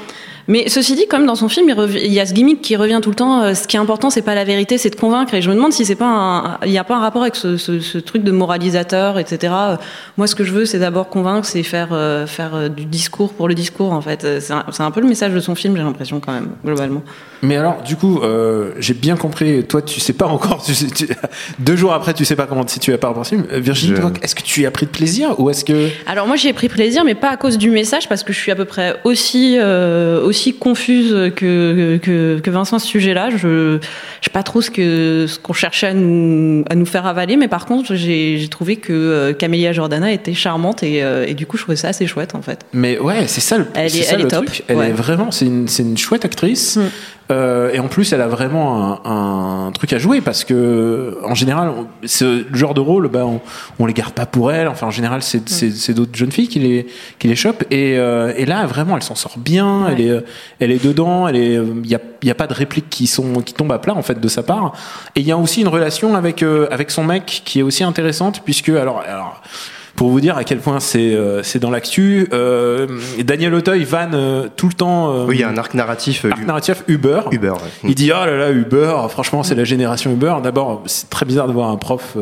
Mais 0.48 0.68
ceci 0.68 0.94
dit, 0.94 1.06
quand 1.10 1.18
même 1.18 1.26
dans 1.26 1.34
son 1.34 1.48
film, 1.48 1.68
il, 1.68 1.74
rev- 1.74 2.00
il 2.04 2.12
y 2.12 2.20
a 2.20 2.26
ce 2.26 2.32
gimmick 2.32 2.60
qui 2.62 2.76
revient 2.76 3.00
tout 3.02 3.10
le 3.10 3.16
temps. 3.16 3.42
euh, 3.42 3.54
ce 3.54 3.66
qui 3.66 3.76
est 3.76 3.80
important, 3.80 4.10
c'est 4.10 4.22
pas 4.22 4.34
la 4.34 4.44
vérité, 4.44 4.78
c'est 4.78 4.90
de 4.90 4.96
convaincre. 4.96 5.34
Et 5.34 5.42
je 5.42 5.50
me 5.50 5.54
demande 5.56 5.72
si 5.72 5.84
c'est 5.84 5.96
pas, 5.96 6.06
un- 6.06 6.58
il 6.64 6.70
n'y 6.70 6.78
a 6.78 6.84
pas 6.84 6.96
un 6.96 7.00
rapport 7.00 7.22
avec 7.22 7.34
ce, 7.36 7.56
ce- 7.56 7.80
ce 7.80 7.98
truc 7.98 8.22
de 8.22 8.30
moralisateur, 8.30 9.18
etc. 9.18 9.52
Euh, 9.56 9.76
Moi, 10.16 10.26
ce 10.28 10.34
que 10.34 10.44
je 10.44 10.52
veux, 10.52 10.64
c'est 10.64 10.78
d'abord 10.78 11.08
convaincre, 11.08 11.46
c'est 11.46 11.62
faire 11.64 11.88
euh, 11.92 12.26
faire 12.26 12.70
du 12.70 12.84
discours 12.84 13.32
pour 13.32 13.48
le 13.48 13.54
discours. 13.54 13.92
En 13.92 14.00
fait, 14.00 14.26
c'est 14.40 14.52
un, 14.82 14.90
peu 14.92 15.00
le 15.00 15.08
message 15.08 15.32
de 15.32 15.40
son 15.40 15.54
film, 15.54 15.76
j'ai 15.76 15.82
l'impression 15.82 16.20
quand 16.20 16.32
même 16.32 16.50
globalement. 16.64 17.02
Mais 17.42 17.56
alors, 17.56 17.82
du 17.82 17.96
coup, 17.96 18.20
euh, 18.22 18.72
j'ai 18.78 18.94
bien 18.94 19.16
compris. 19.16 19.64
Toi, 19.64 19.82
tu 19.82 20.00
sais 20.00 20.12
pas 20.14 20.26
encore. 20.26 20.62
Tu 20.64 20.74
sais- 20.74 20.86
tu- 20.86 21.08
deux 21.58 21.76
jours 21.76 21.92
après, 21.92 22.14
tu 22.14 22.24
sais 22.24 22.36
pas 22.36 22.46
comment 22.46 22.64
te 22.64 22.70
situer 22.70 22.96
par 22.98 23.10
rapport 23.10 23.22
au 23.22 23.24
film. 23.24 23.44
Euh, 23.52 23.58
Virginie, 23.58 23.96
Je- 23.96 24.22
est-ce 24.24 24.34
que 24.34 24.42
tu 24.42 24.62
y 24.62 24.66
as 24.66 24.70
pris 24.70 24.86
de 24.86 24.90
plaisir 24.92 25.38
ou 25.40 25.50
est-ce 25.50 25.64
que 25.64 25.88
Alors 26.06 26.26
moi, 26.28 26.36
j'y 26.36 26.48
ai 26.48 26.52
pris 26.52 26.68
plaisir, 26.68 27.04
mais 27.04 27.14
pas 27.16 27.30
à 27.30 27.36
cause 27.36 27.58
du 27.58 27.70
message, 27.70 28.08
parce 28.08 28.22
que 28.22 28.32
je 28.32 28.38
suis 28.38 28.52
à 28.52 28.54
peu 28.56 28.64
près 28.64 28.96
aussi 29.04 29.56
euh, 29.58 30.22
aussi 30.24 30.35
confuse 30.58 31.10
que, 31.36 31.98
que, 32.02 32.38
que 32.42 32.50
Vincent 32.50 32.76
à 32.76 32.78
ce 32.78 32.86
sujet-là. 32.86 33.30
Je 33.30 33.78
je 34.20 34.24
sais 34.24 34.32
pas 34.32 34.42
trop 34.42 34.60
ce 34.60 34.70
que 34.70 35.26
ce 35.28 35.38
qu'on 35.38 35.52
cherchait 35.52 35.88
à 35.88 35.94
nous 35.94 36.64
à 36.70 36.74
nous 36.74 36.86
faire 36.86 37.06
avaler, 37.06 37.36
mais 37.36 37.48
par 37.48 37.66
contre, 37.66 37.94
j'ai 37.94 38.46
trouvé 38.50 38.76
que 38.76 38.92
euh, 38.92 39.32
Camélia 39.32 39.72
Jordana 39.72 40.12
était 40.12 40.34
charmante 40.34 40.82
et, 40.82 41.02
euh, 41.02 41.26
et 41.26 41.34
du 41.34 41.46
coup, 41.46 41.56
je 41.56 41.62
trouvais 41.62 41.76
ça 41.76 41.88
assez 41.88 42.06
chouette 42.06 42.34
en 42.34 42.42
fait. 42.42 42.60
Mais 42.72 42.98
ouais, 42.98 43.26
c'est 43.26 43.40
ça 43.40 43.58
le, 43.58 43.66
Elle 43.74 43.90
c'est 43.90 43.98
est- 43.98 44.02
ça 44.02 44.12
elle 44.14 44.20
le 44.20 44.26
est 44.26 44.30
top, 44.30 44.44
truc. 44.46 44.62
Elle 44.68 44.76
ouais. 44.76 44.88
est 44.88 44.92
vraiment, 44.92 45.30
c'est 45.30 45.46
une, 45.46 45.66
une 45.78 45.98
chouette 45.98 46.24
actrice. 46.24 46.76
Mm. 46.76 46.82
Euh, 47.32 47.70
et 47.72 47.80
en 47.80 47.88
plus, 47.88 48.12
elle 48.12 48.20
a 48.20 48.28
vraiment 48.28 49.00
un, 49.04 49.66
un 49.66 49.72
truc 49.72 49.92
à 49.92 49.98
jouer 49.98 50.20
parce 50.20 50.44
que, 50.44 51.18
en 51.24 51.34
général, 51.34 51.70
on- 51.70 51.86
ce 52.06 52.44
genre 52.52 52.72
de 52.72 52.80
rôle, 52.80 53.08
bah, 53.08 53.24
on, 53.26 53.40
on 53.80 53.86
les 53.86 53.92
garde 53.92 54.12
pas 54.12 54.26
pour 54.26 54.52
elle. 54.52 54.68
Enfin, 54.68 54.86
en 54.86 54.90
général, 54.92 55.22
c'est, 55.22 55.38
Mm. 55.38 55.48
c'est, 55.48 55.70
c'est 55.72 55.92
d'autres 55.94 56.14
jeunes 56.16 56.30
filles 56.30 56.46
qui 56.48 56.60
les, 56.60 56.86
qui 57.18 57.26
les 57.26 57.34
chopent. 57.36 57.64
Et, 57.72 57.98
euh, 57.98 58.32
et 58.36 58.46
là, 58.46 58.64
vraiment, 58.66 58.96
elle 58.96 59.02
s'en 59.02 59.16
sort 59.16 59.38
bien. 59.38 59.88
Elle 59.88 60.00
est, 60.00 60.24
elle 60.60 60.70
est 60.70 60.84
dedans. 60.84 61.26
Elle 61.26 61.36
est, 61.36 61.54
il 61.54 61.90
y 61.90 61.94
a, 61.96 62.00
il 62.22 62.28
y 62.28 62.30
a 62.30 62.34
pas 62.34 62.46
de 62.46 62.54
répliques 62.54 62.90
qui 62.90 63.06
sont, 63.08 63.40
qui 63.42 63.54
tombent 63.54 63.72
à 63.72 63.78
plat 63.78 63.94
en 63.94 64.02
fait 64.02 64.20
de 64.20 64.28
sa 64.28 64.42
part. 64.44 64.72
Et 65.16 65.20
il 65.20 65.26
y 65.26 65.32
a 65.32 65.36
aussi 65.36 65.60
une 65.62 65.68
relation 65.68 66.14
avec, 66.14 66.42
euh, 66.44 66.68
avec 66.70 66.90
son 66.92 67.02
mec 67.04 67.42
qui 67.44 67.58
est 67.58 67.62
aussi 67.62 67.82
intéressante 67.84 68.42
puisque, 68.44 68.68
alors, 68.68 69.02
alors 69.06 69.42
pour 69.96 70.10
vous 70.10 70.20
dire 70.20 70.36
à 70.36 70.44
quel 70.44 70.58
point 70.58 70.78
c'est 70.78 71.14
euh, 71.14 71.42
c'est 71.42 71.58
dans 71.58 71.70
l'actu. 71.70 72.28
Euh, 72.32 72.86
Daniel 73.24 73.54
Auteuil 73.54 73.84
vanne 73.84 74.14
euh, 74.14 74.48
tout 74.54 74.68
le 74.68 74.74
temps. 74.74 75.24
Oui, 75.24 75.36
il 75.36 75.40
y 75.40 75.44
a 75.44 75.48
un 75.48 75.56
arc 75.56 75.74
narratif. 75.74 76.24
arc 76.24 76.46
narratif 76.46 76.84
Uber. 76.86 77.22
Uber. 77.32 77.50
ouais. 77.50 77.88
Il 77.88 77.94
dit 77.94 78.12
ah 78.12 78.26
là 78.26 78.36
là 78.36 78.50
Uber, 78.50 78.94
franchement 79.08 79.42
c'est 79.42 79.54
la 79.54 79.64
génération 79.64 80.12
Uber. 80.12 80.36
D'abord 80.42 80.82
c'est 80.86 81.08
très 81.10 81.26
bizarre 81.26 81.48
de 81.48 81.52
voir 81.52 81.70
un 81.70 81.76
prof 81.76 82.16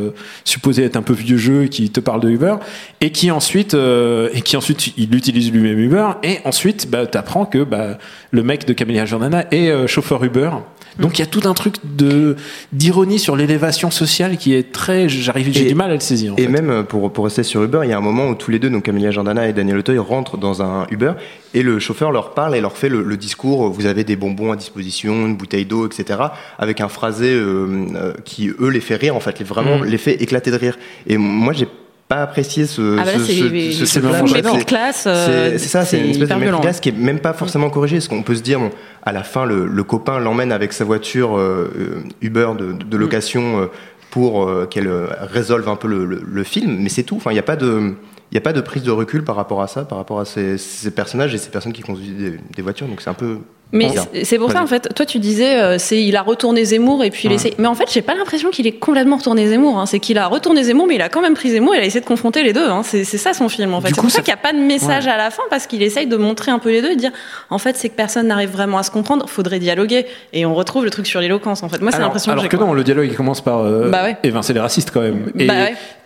supposé 0.45 0.85
être 0.85 0.97
un 0.97 1.02
peu 1.02 1.12
vieux 1.12 1.37
jeu 1.37 1.64
qui 1.64 1.90
te 1.90 2.00
parle 2.00 2.21
de 2.21 2.31
Uber 2.31 2.54
et 3.00 3.11
qui 3.11 3.31
ensuite 3.31 3.75
euh, 3.75 4.28
et 4.33 4.43
qui 4.43 4.57
ensuite 4.57 4.97
il 4.97 5.14
utilise 5.14 5.52
lui-même 5.52 5.78
Uber 5.78 6.09
et 6.23 6.38
ensuite 6.45 6.88
bah, 6.90 7.07
t'apprends 7.07 7.45
que 7.45 7.64
bah, 7.64 7.99
le 8.31 8.43
mec 8.43 8.66
de 8.66 8.73
Camélia 8.73 9.04
Jordana 9.04 9.47
est 9.50 9.87
chauffeur 9.87 10.23
Uber. 10.23 10.50
Donc 10.99 11.19
il 11.19 11.23
y 11.23 11.25
a 11.25 11.27
tout 11.27 11.43
un 11.49 11.55
truc 11.55 11.77
de 11.85 12.37
d'ironie 12.73 13.19
sur 13.19 13.37
l'élévation 13.37 13.91
sociale 13.91 14.37
qui 14.37 14.55
est 14.55 14.73
très 14.73 15.09
j'arrive 15.09 15.51
j'ai 15.53 15.67
du 15.67 15.75
mal 15.75 15.91
à 15.91 15.95
le 15.95 16.01
saisir. 16.01 16.33
en 16.33 16.37
Et 16.37 16.43
fait. 16.43 16.49
même 16.49 16.71
euh, 16.71 16.83
pour, 16.83 17.13
pour 17.13 17.25
rester 17.25 17.43
sur 17.43 17.63
Uber, 17.63 17.81
il 17.85 17.91
y 17.91 17.93
a 17.93 17.99
un 17.99 18.03
moment 18.03 18.29
où 18.29 18.35
tous 18.35 18.51
les 18.51 18.59
deux, 18.59 18.71
donc 18.71 18.85
Camélia 18.85 19.11
Jordana 19.11 19.49
et 19.49 19.53
Daniel 19.53 19.79
Auteuil, 19.79 19.99
rentrent 19.99 20.37
dans 20.37 20.63
un 20.63 20.87
Uber 20.91 21.13
et 21.53 21.63
le 21.63 21.79
chauffeur 21.79 22.11
leur 22.13 22.33
parle 22.35 22.55
et 22.57 22.61
leur 22.61 22.77
fait 22.77 22.89
le, 22.89 23.03
le 23.03 23.17
discours 23.17 23.69
vous 23.71 23.87
avez 23.87 24.05
des 24.05 24.17
bonbons 24.17 24.53
à 24.53 24.57
disposition, 24.57 25.27
une 25.27 25.37
bouteille 25.37 25.65
d'eau, 25.67 25.87
etc. 25.87 26.19
avec 26.59 26.81
un 26.81 26.89
phrasé 26.89 27.33
euh, 27.33 27.87
euh, 27.95 28.13
qui, 28.25 28.49
eux, 28.49 28.69
les 28.69 28.81
fait 28.81 28.97
rire, 28.97 29.17
en 29.17 29.21
fait, 29.21 29.39
les, 29.39 29.45
vraiment 29.45 29.79
Mm. 29.79 29.85
les 29.85 29.99
fait 29.99 30.23
éclater 30.23 30.51
de 30.51 30.57
rire. 30.57 30.77
Et 31.07 31.17
moi, 31.17 31.53
j'ai 31.53 31.67
pas 32.14 32.23
apprécié 32.23 32.66
ce. 32.66 32.97
Ah 32.99 33.04
bah 33.04 33.11
ce- 33.14 33.25
c'est 33.25 33.33
ce- 33.35 33.73
ce- 33.73 33.85
ce 33.87 34.00
C'est- 34.00 34.64
classe, 34.64 35.04
euh, 35.06 35.50
C'est 35.52 35.59
c'est 35.59 35.68
ça, 35.68 35.85
c'est 35.85 35.99
une 36.00 36.11
espèce 36.11 36.28
de 36.28 36.35
violent. 36.35 36.61
classe 36.61 36.80
qui 36.80 36.90
est 36.90 36.92
même 36.97 37.18
pas 37.18 37.33
forcément 37.33 37.71
corrigé. 37.71 37.97
Parce 37.97 38.09
qu'on 38.09 38.23
peut 38.23 38.35
se 38.37 38.42
dire, 38.42 38.61
bon, 38.61 38.71
à 39.02 39.12
la 39.12 39.23
fin, 39.25 39.44
le, 39.44 39.66
le 39.66 39.83
copain 39.85 40.18
l'emmène 40.21 40.52
avec 40.52 40.73
sa 40.73 40.85
voiture 40.85 41.37
euh, 41.37 41.71
euh, 41.76 42.02
Uber 42.23 42.49
de, 42.59 42.64
Mm. 42.66 42.78
de 42.85 42.97
location 42.97 43.61
euh, 43.62 43.66
pour 44.11 44.49
euh, 44.49 44.66
qu'elle 44.66 44.87
euh, 44.87 45.06
résolve 45.33 45.68
un 45.68 45.76
peu 45.76 45.88
le, 45.88 46.04
le- 46.04 46.23
le 46.25 46.44
film, 46.44 46.78
mais 46.80 46.88
c'est 46.88 47.02
tout. 47.02 47.16
Enfin, 47.16 47.30
il 47.30 47.35
n'y 47.35 47.40
a 47.40 47.44
pas 47.44 47.56
de. 47.56 47.94
Il 48.30 48.35
n'y 48.35 48.38
a 48.38 48.40
pas 48.40 48.52
de 48.52 48.61
prise 48.61 48.83
de 48.83 48.90
recul 48.90 49.23
par 49.23 49.37
rapport 49.37 49.62
à 49.62 49.68
ça, 49.68 49.85
par 49.85 49.99
rapport 49.99 50.18
à 50.18 50.25
ces, 50.25 50.59
ces 50.59 50.90
personnages 50.90 51.35
et 51.35 51.38
ces 51.38 51.50
personnes 51.50 51.73
qui 51.73 51.83
conduisent 51.83 52.16
des, 52.16 52.38
des 52.56 52.62
voitures. 52.62 52.87
Donc 52.88 53.00
c'est 53.00 53.11
un 53.11 53.14
peu. 53.14 53.38
Mais 53.75 53.88
c'est- 54.23 54.38
pour 54.38 54.50
ça, 54.52 54.62
en 54.62 54.66
fait, 54.66 54.95
toi 54.95 55.04
tu 55.04 55.19
disais, 55.19 55.61
euh, 55.61 55.76
c'est 55.78 56.02
il 56.02 56.16
a 56.16 56.23
retourné 56.23 56.64
Zemmour 56.64 57.04
et 57.04 57.11
puis 57.11 57.23
il 57.25 57.28
Ouais. 57.31 57.35
essaie. 57.35 57.52
Mais 57.59 57.66
en 57.66 57.75
fait, 57.75 57.85
j'ai 57.93 58.02
pas 58.02 58.14
l'impression 58.14 58.50
qu'il 58.50 58.66
est 58.66 58.73
complètement 58.78 59.16
retourné 59.16 59.47
Zemmour. 59.49 59.78
hein. 59.78 59.87
C'est 59.87 59.99
qu'il 59.99 60.16
a 60.16 60.26
retourné 60.28 60.62
Zemmour, 60.62 60.87
mais 60.87 60.95
il 60.95 61.02
a 61.02 61.09
quand 61.09 61.21
même 61.21 61.35
pris 61.35 61.50
Zemmour. 61.50 61.75
Il 61.75 61.81
a 61.81 61.85
essayé 61.85 62.00
de 62.00 62.07
confronter 62.07 62.43
les 62.43 62.52
deux. 62.52 62.66
hein. 62.69 62.83
C'est 62.85 63.04
ça 63.04 63.35
son 63.35 63.49
film, 63.49 63.75
en 63.75 63.81
fait. 63.81 63.88
C'est 63.88 63.95
pour 64.00 64.04
ça 64.11 64.16
ça- 64.19 64.23
qu'il 64.23 64.33
n'y 64.33 64.38
a 64.38 64.43
pas 64.43 64.52
de 64.52 64.59
message 64.59 65.07
à 65.09 65.16
la 65.16 65.31
fin 65.31 65.43
parce 65.50 65.66
qu'il 65.66 65.83
essaye 65.83 66.07
de 66.07 66.16
montrer 66.16 66.50
un 66.52 66.59
peu 66.59 66.71
les 66.71 66.81
deux 66.83 66.93
et 66.93 66.95
de 66.95 67.00
dire, 67.00 67.12
en 67.50 67.59
fait, 67.59 67.76
c'est 67.76 67.88
que 67.88 67.97
personne 67.97 68.28
n'arrive 68.28 68.50
vraiment 68.50 68.78
à 68.78 68.83
se 68.85 68.90
comprendre. 68.90 69.28
Faudrait 69.28 69.59
dialoguer. 69.59 70.07
Et 70.33 70.47
on 70.47 70.54
retrouve 70.54 70.85
le 70.85 70.90
truc 70.90 71.07
sur 71.07 71.21
l'éloquence. 71.21 71.62
En 71.64 71.69
fait, 71.69 71.81
moi, 71.83 71.90
c'est 71.90 71.99
l'impression 71.99 72.33
que 72.33 72.38
alors 72.38 72.49
que 72.49 72.57
quoi. 72.57 72.66
non, 72.66 72.73
le 72.75 72.85
dialogue 72.85 73.09
il 73.11 73.16
commence 73.16 73.40
par 73.40 73.59
euh, 73.61 73.90
Bah 73.90 74.04
ouais. 74.04 74.16
évincer 74.23 74.52
les 74.52 74.61
racistes 74.61 74.90
quand 74.93 75.00
même. 75.00 75.26
Et, 75.38 75.47
Bah 75.47 75.54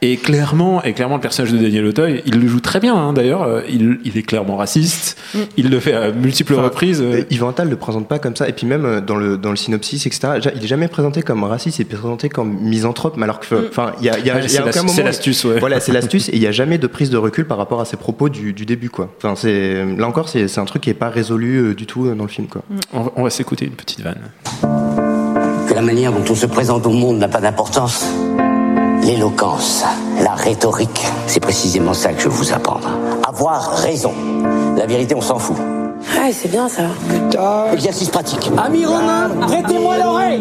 et 0.00 0.16
clairement, 0.16 0.82
et 0.84 0.92
clairement, 0.94 1.16
le 1.16 1.20
personnage 1.20 1.52
de 1.52 1.58
Daniel 1.58 1.84
Auteuil, 1.84 2.22
il 2.24 2.40
le 2.40 2.48
joue 2.48 2.60
très 2.60 2.80
bien. 2.80 2.94
hein, 2.94 3.12
D'ailleurs, 3.12 3.42
Euh, 3.42 3.60
il, 3.68 3.98
il 4.04 4.16
est 4.16 4.22
clairement 4.22 4.56
raciste. 4.56 5.18
Mm. 5.34 5.38
Il 5.56 5.70
le 5.70 5.80
fait 5.80 5.92
à 5.92 6.10
multiples 6.12 6.54
Enfin, 6.54 6.62
reprises. 6.62 7.00
euh, 7.02 7.24
Attal 7.58 7.70
le 7.70 7.76
présente 7.76 8.06
pas 8.06 8.18
comme 8.20 8.36
ça. 8.36 8.48
Et 8.48 8.52
puis 8.52 8.66
même 8.66 8.84
euh, 8.84 9.00
dans 9.00 9.16
le, 9.16 9.36
dans 9.36 9.50
le 9.50 9.56
synopsis, 9.56 10.06
etc., 10.06 10.28
il 10.54 10.62
est 10.62 10.66
jamais 10.68 10.86
présenté 10.86 11.22
comme 11.22 11.42
raciste, 11.42 11.78
il 11.78 11.82
est 11.82 11.84
présenté 11.86 12.28
comme 12.28 12.56
misanthrope. 12.60 13.14
Mais 13.16 13.24
alors 13.24 13.40
que, 13.40 13.68
enfin, 13.68 13.92
il 13.98 14.06
y 14.06 14.10
a, 14.10 14.18
il 14.18 14.26
y 14.26 14.30
a, 14.30 14.34
Ouais, 14.34 14.40
il 14.44 14.44
y 14.44 14.46
a 14.46 14.48
c'est 14.48 14.68
aucun 14.68 14.82
moment. 14.82 14.92
c'est 14.92 15.02
l'astuce, 15.02 15.44
ouais. 15.44 15.58
Voilà, 15.58 15.80
c'est 15.80 15.90
l'astuce. 15.92 16.28
Et 16.28 16.36
il 16.36 16.42
y 16.42 16.46
a 16.46 16.52
jamais 16.52 16.78
de 16.78 16.86
prise 16.86 17.10
de 17.10 17.16
recul 17.16 17.46
par 17.46 17.58
rapport 17.58 17.80
à 17.80 17.84
ses 17.84 17.96
propos 17.96 18.28
du, 18.28 18.52
du 18.52 18.64
début, 18.64 18.90
quoi. 18.90 19.08
Enfin, 19.18 19.34
c'est, 19.36 19.84
là 19.96 20.06
encore, 20.06 20.28
c'est, 20.28 20.46
c'est 20.46 20.60
un 20.60 20.64
truc 20.66 20.82
qui 20.82 20.90
est 20.90 20.94
pas 20.94 21.08
résolu 21.08 21.56
euh, 21.56 21.74
du 21.74 21.86
tout 21.86 22.06
euh, 22.06 22.14
dans 22.14 22.24
le 22.24 22.30
film, 22.30 22.46
quoi. 22.46 22.62
on, 22.92 23.00
va- 23.02 23.12
on 23.16 23.22
va 23.24 23.30
s'écouter 23.30 23.64
une 23.64 23.72
petite 23.72 24.00
vanne. 24.02 24.20
Que 25.68 25.74
la 25.74 25.82
manière 25.82 26.12
dont 26.12 26.24
on 26.30 26.34
se 26.34 26.46
présente 26.46 26.86
au 26.86 26.90
monde 26.90 27.18
n'a 27.18 27.28
pas 27.28 27.40
d'importance. 27.40 28.04
L'éloquence, 29.02 29.84
la 30.22 30.34
rhétorique, 30.34 31.04
c'est 31.26 31.40
précisément 31.40 31.94
ça 31.94 32.12
que 32.12 32.20
je 32.20 32.28
veux 32.28 32.34
vous 32.34 32.52
apprendre. 32.52 32.88
Avoir 33.26 33.76
raison. 33.78 34.12
La 34.76 34.86
vérité, 34.86 35.14
on 35.14 35.20
s'en 35.20 35.38
fout. 35.38 35.56
Ouais, 36.00 36.32
c'est 36.32 36.50
bien 36.50 36.68
ça. 36.68 36.82
Exercice 37.72 38.08
pratique. 38.08 38.50
Ami 38.56 38.84
Romain, 38.86 39.30
prêtez-moi 39.46 39.98
l'oreille 39.98 40.40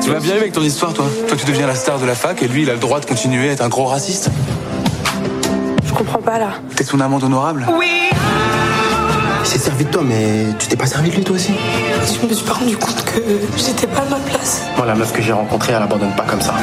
Tu 0.00 0.10
m'as 0.10 0.20
bien 0.20 0.34
eu 0.36 0.38
avec 0.38 0.52
ton 0.52 0.62
histoire, 0.62 0.92
toi. 0.92 1.06
Toi, 1.28 1.36
tu 1.36 1.46
deviens 1.46 1.66
la 1.66 1.74
star 1.74 1.98
de 1.98 2.06
la 2.06 2.14
fac 2.14 2.42
et 2.42 2.48
lui, 2.48 2.62
il 2.62 2.70
a 2.70 2.74
le 2.74 2.78
droit 2.78 3.00
de 3.00 3.06
continuer 3.06 3.48
à 3.50 3.52
être 3.52 3.62
un 3.62 3.68
gros 3.68 3.84
raciste. 3.86 4.30
Je 5.84 5.92
comprends 5.92 6.20
pas 6.20 6.38
là. 6.38 6.50
T'es 6.76 6.84
son 6.84 7.00
amende 7.00 7.24
honorable. 7.24 7.66
Il 9.40 9.46
s'est 9.46 9.58
servi 9.58 9.84
de 9.84 9.90
toi, 9.90 10.02
mais 10.04 10.46
tu 10.58 10.68
t'es 10.68 10.76
pas 10.76 10.86
servi 10.86 11.10
de 11.10 11.16
lui 11.16 11.24
toi 11.24 11.34
aussi 11.36 11.52
Je 12.06 12.26
me 12.26 12.32
suis 12.32 12.46
pas 12.46 12.54
rendu 12.54 12.76
compte 12.76 13.04
que 13.04 13.20
j'étais 13.56 13.88
pas 13.88 14.02
à 14.02 14.04
ma 14.04 14.16
place. 14.16 14.62
Moi, 14.76 14.86
la 14.86 14.94
meuf 14.94 15.12
que 15.12 15.20
j'ai 15.20 15.32
rencontrée, 15.32 15.72
elle 15.72 15.82
abandonne 15.82 16.14
pas 16.14 16.24
comme 16.24 16.40
ça. 16.40 16.54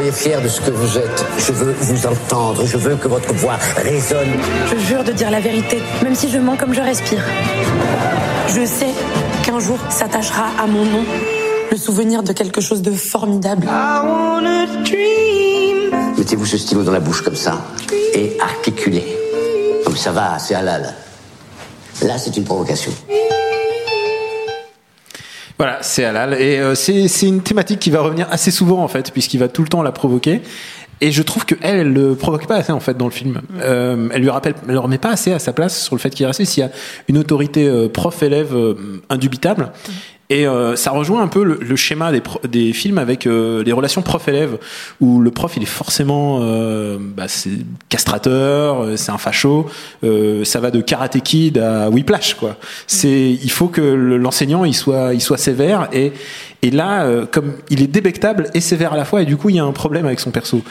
Soyez 0.00 0.12
fiers 0.12 0.40
de 0.42 0.48
ce 0.48 0.62
que 0.62 0.70
vous 0.70 0.96
êtes. 0.96 1.26
Je 1.36 1.52
veux 1.52 1.72
vous 1.78 2.06
entendre. 2.06 2.64
Je 2.64 2.78
veux 2.78 2.96
que 2.96 3.06
votre 3.06 3.34
voix 3.34 3.58
résonne. 3.76 4.30
Je 4.72 4.78
jure 4.78 5.04
de 5.04 5.12
dire 5.12 5.30
la 5.30 5.40
vérité, 5.40 5.78
même 6.02 6.14
si 6.14 6.30
je 6.30 6.38
mens 6.38 6.56
comme 6.56 6.72
je 6.72 6.80
respire. 6.80 7.22
Je 8.48 8.64
sais 8.64 8.94
qu'un 9.44 9.58
jour 9.58 9.78
s'attachera 9.90 10.46
à 10.58 10.66
mon 10.66 10.86
nom 10.86 11.04
le 11.70 11.76
souvenir 11.76 12.22
de 12.22 12.32
quelque 12.32 12.62
chose 12.62 12.80
de 12.80 12.92
formidable. 12.92 13.68
Mettez-vous 16.16 16.46
ce 16.46 16.56
stylo 16.56 16.82
dans 16.82 16.92
la 16.92 17.00
bouche 17.00 17.20
comme 17.20 17.36
ça 17.36 17.58
et 18.14 18.38
articulez. 18.40 19.04
Comme 19.84 19.96
ça 19.98 20.12
va, 20.12 20.38
c'est 20.38 20.54
halal. 20.54 20.94
Là, 22.00 22.16
c'est 22.16 22.34
une 22.38 22.44
provocation. 22.44 22.92
Voilà, 25.60 25.76
c'est 25.82 26.06
halal. 26.06 26.40
Et 26.40 26.58
euh, 26.58 26.74
c'est 26.74 27.06
c'est 27.06 27.26
une 27.26 27.42
thématique 27.42 27.80
qui 27.80 27.90
va 27.90 28.00
revenir 28.00 28.26
assez 28.30 28.50
souvent, 28.50 28.82
en 28.82 28.88
fait, 28.88 29.12
puisqu'il 29.12 29.38
va 29.38 29.48
tout 29.48 29.60
le 29.60 29.68
temps 29.68 29.82
la 29.82 29.92
provoquer. 29.92 30.40
Et 31.02 31.12
je 31.12 31.22
trouve 31.22 31.44
que 31.44 31.54
elle, 31.60 31.80
elle 31.80 31.92
le 31.92 32.14
provoque 32.14 32.46
pas 32.46 32.56
assez 32.56 32.72
en 32.72 32.80
fait 32.80 32.96
dans 32.96 33.04
le 33.04 33.10
film. 33.10 33.42
Euh, 33.60 34.08
elle 34.10 34.22
lui 34.22 34.30
rappelle, 34.30 34.54
elle 34.66 34.72
le 34.72 34.78
remet 34.78 34.96
pas 34.96 35.10
assez 35.10 35.32
à 35.32 35.38
sa 35.38 35.52
place 35.52 35.82
sur 35.82 35.94
le 35.94 36.00
fait 36.00 36.08
qu'il 36.08 36.24
est 36.24 36.28
raciste. 36.28 36.56
Il 36.56 36.60
y 36.60 36.62
a 36.62 36.70
une 37.08 37.18
autorité 37.18 37.66
euh, 37.66 37.90
prof-élève 37.90 38.54
euh, 38.54 39.02
indubitable. 39.10 39.72
Et 40.30 40.46
euh, 40.46 40.76
ça 40.76 40.92
rejoint 40.92 41.20
un 41.22 41.26
peu 41.28 41.42
le, 41.44 41.58
le 41.60 41.76
schéma 41.76 42.12
des, 42.12 42.22
des 42.48 42.72
films 42.72 42.98
avec 42.98 43.26
euh, 43.26 43.64
les 43.64 43.72
relations 43.72 44.00
prof-élève, 44.00 44.58
où 45.00 45.20
le 45.20 45.30
prof 45.32 45.52
il 45.56 45.64
est 45.64 45.66
forcément, 45.66 46.38
euh, 46.42 46.98
bah, 47.00 47.26
c'est 47.26 47.50
castrateur, 47.88 48.82
euh, 48.84 48.96
c'est 48.96 49.10
un 49.10 49.18
facho, 49.18 49.66
euh, 50.04 50.44
ça 50.44 50.60
va 50.60 50.70
de 50.70 50.80
Karate 50.80 51.20
Kid 51.20 51.58
à 51.58 51.90
Whiplash 51.90 52.34
quoi. 52.34 52.56
C'est, 52.86 53.30
il 53.42 53.50
faut 53.50 53.66
que 53.68 53.80
le- 53.80 54.16
l'enseignant 54.18 54.64
il 54.64 54.74
soit, 54.74 55.14
il 55.14 55.20
soit 55.20 55.36
sévère 55.38 55.88
et 55.92 56.12
et 56.62 56.70
là, 56.70 57.04
euh, 57.04 57.24
comme 57.30 57.54
il 57.70 57.82
est 57.82 57.86
débectable 57.86 58.48
et 58.52 58.60
sévère 58.60 58.92
à 58.92 58.96
la 58.98 59.06
fois, 59.06 59.22
et 59.22 59.24
du 59.24 59.36
coup 59.38 59.48
il 59.48 59.56
y 59.56 59.58
a 59.58 59.64
un 59.64 59.72
problème 59.72 60.04
avec 60.06 60.20
son 60.20 60.30
perso. 60.30 60.62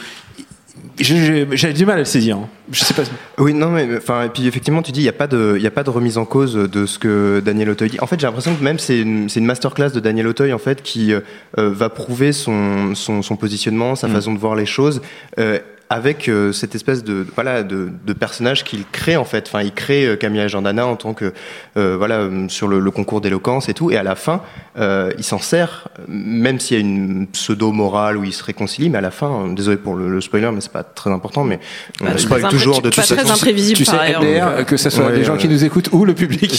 J'ai 0.98 1.72
du 1.72 1.86
mal 1.86 1.96
à 1.96 1.98
le 2.00 2.04
saisir. 2.04 2.36
hein. 2.36 2.48
Je 2.72 2.84
sais 2.84 2.94
pas. 2.94 3.02
Oui, 3.38 3.54
non, 3.54 3.70
mais 3.70 3.88
enfin, 3.96 4.24
et 4.24 4.28
puis 4.28 4.46
effectivement, 4.46 4.82
tu 4.82 4.92
dis, 4.92 5.00
il 5.00 5.04
n'y 5.04 5.08
a 5.08 5.12
pas 5.14 5.26
de, 5.26 5.58
y 5.58 5.66
a 5.66 5.70
pas 5.70 5.82
de 5.82 5.90
remise 5.90 6.18
en 6.18 6.24
cause 6.24 6.54
de 6.54 6.86
ce 6.86 6.98
que 6.98 7.40
Daniel 7.44 7.70
Auteuil 7.70 7.90
dit. 7.90 8.00
En 8.00 8.06
fait, 8.06 8.20
j'ai 8.20 8.26
l'impression 8.26 8.54
que 8.54 8.62
même 8.62 8.78
c'est 8.78 9.00
une, 9.00 9.28
une 9.34 9.44
masterclass 9.44 9.90
de 9.90 10.00
Daniel 10.00 10.26
Auteuil 10.26 10.52
en 10.52 10.58
fait 10.58 10.82
qui 10.82 11.12
euh, 11.12 11.20
va 11.56 11.88
prouver 11.88 12.32
son, 12.32 12.94
son, 12.94 13.22
son 13.22 13.36
positionnement, 13.36 13.94
sa 13.96 14.08
façon 14.08 14.32
de 14.34 14.38
voir 14.38 14.54
les 14.54 14.66
choses. 14.66 15.00
euh, 15.38 15.58
avec 15.90 16.28
euh, 16.28 16.52
cette 16.52 16.76
espèce 16.76 17.02
de 17.02 17.26
voilà 17.34 17.64
de, 17.64 17.88
de 18.06 18.12
personnage 18.12 18.62
qu'il 18.62 18.84
crée 18.90 19.16
en 19.16 19.24
fait. 19.24 19.46
Enfin, 19.48 19.62
il 19.62 19.72
crée 19.72 20.06
euh, 20.06 20.16
Camilla 20.16 20.46
Jordana 20.46 20.86
en 20.86 20.94
tant 20.94 21.14
que 21.14 21.32
euh, 21.76 21.96
voilà 21.98 22.20
euh, 22.20 22.48
sur 22.48 22.68
le, 22.68 22.78
le 22.78 22.90
concours 22.92 23.20
d'éloquence 23.20 23.68
et 23.68 23.74
tout. 23.74 23.90
Et 23.90 23.96
à 23.96 24.04
la 24.04 24.14
fin, 24.14 24.40
euh, 24.78 25.10
il 25.18 25.24
s'en 25.24 25.38
sert, 25.38 25.88
même 26.06 26.60
s'il 26.60 26.76
y 26.76 26.80
a 26.80 26.82
une 26.82 27.26
pseudo 27.26 27.72
morale 27.72 28.16
où 28.16 28.22
il 28.24 28.32
se 28.32 28.44
réconcilie. 28.44 28.88
Mais 28.88 28.98
à 28.98 29.00
la 29.00 29.10
fin, 29.10 29.46
euh, 29.48 29.52
désolé 29.52 29.76
pour 29.76 29.94
le, 29.96 30.08
le 30.08 30.20
spoiler, 30.20 30.50
mais 30.52 30.60
c'est 30.60 30.72
pas 30.72 30.84
très 30.84 31.10
important. 31.10 31.42
Mais 31.42 31.58
on 32.00 32.04
Bah, 32.04 32.16
spoil 32.18 32.48
toujours 32.48 32.82
de 32.82 32.90
pas 32.90 33.02
toute 33.02 33.16
très 33.16 33.30
imprévisible 33.30 33.76
Tu 33.76 33.84
sais. 33.84 33.96
MDR, 33.96 34.64
que 34.64 34.76
ce 34.76 34.90
soit 34.90 35.06
Ouais, 35.06 35.16
des 35.16 35.24
gens 35.24 35.36
qui 35.36 35.48
nous 35.48 35.64
écoutent 35.64 35.88
ou 35.92 36.04
le 36.04 36.14
public, 36.14 36.52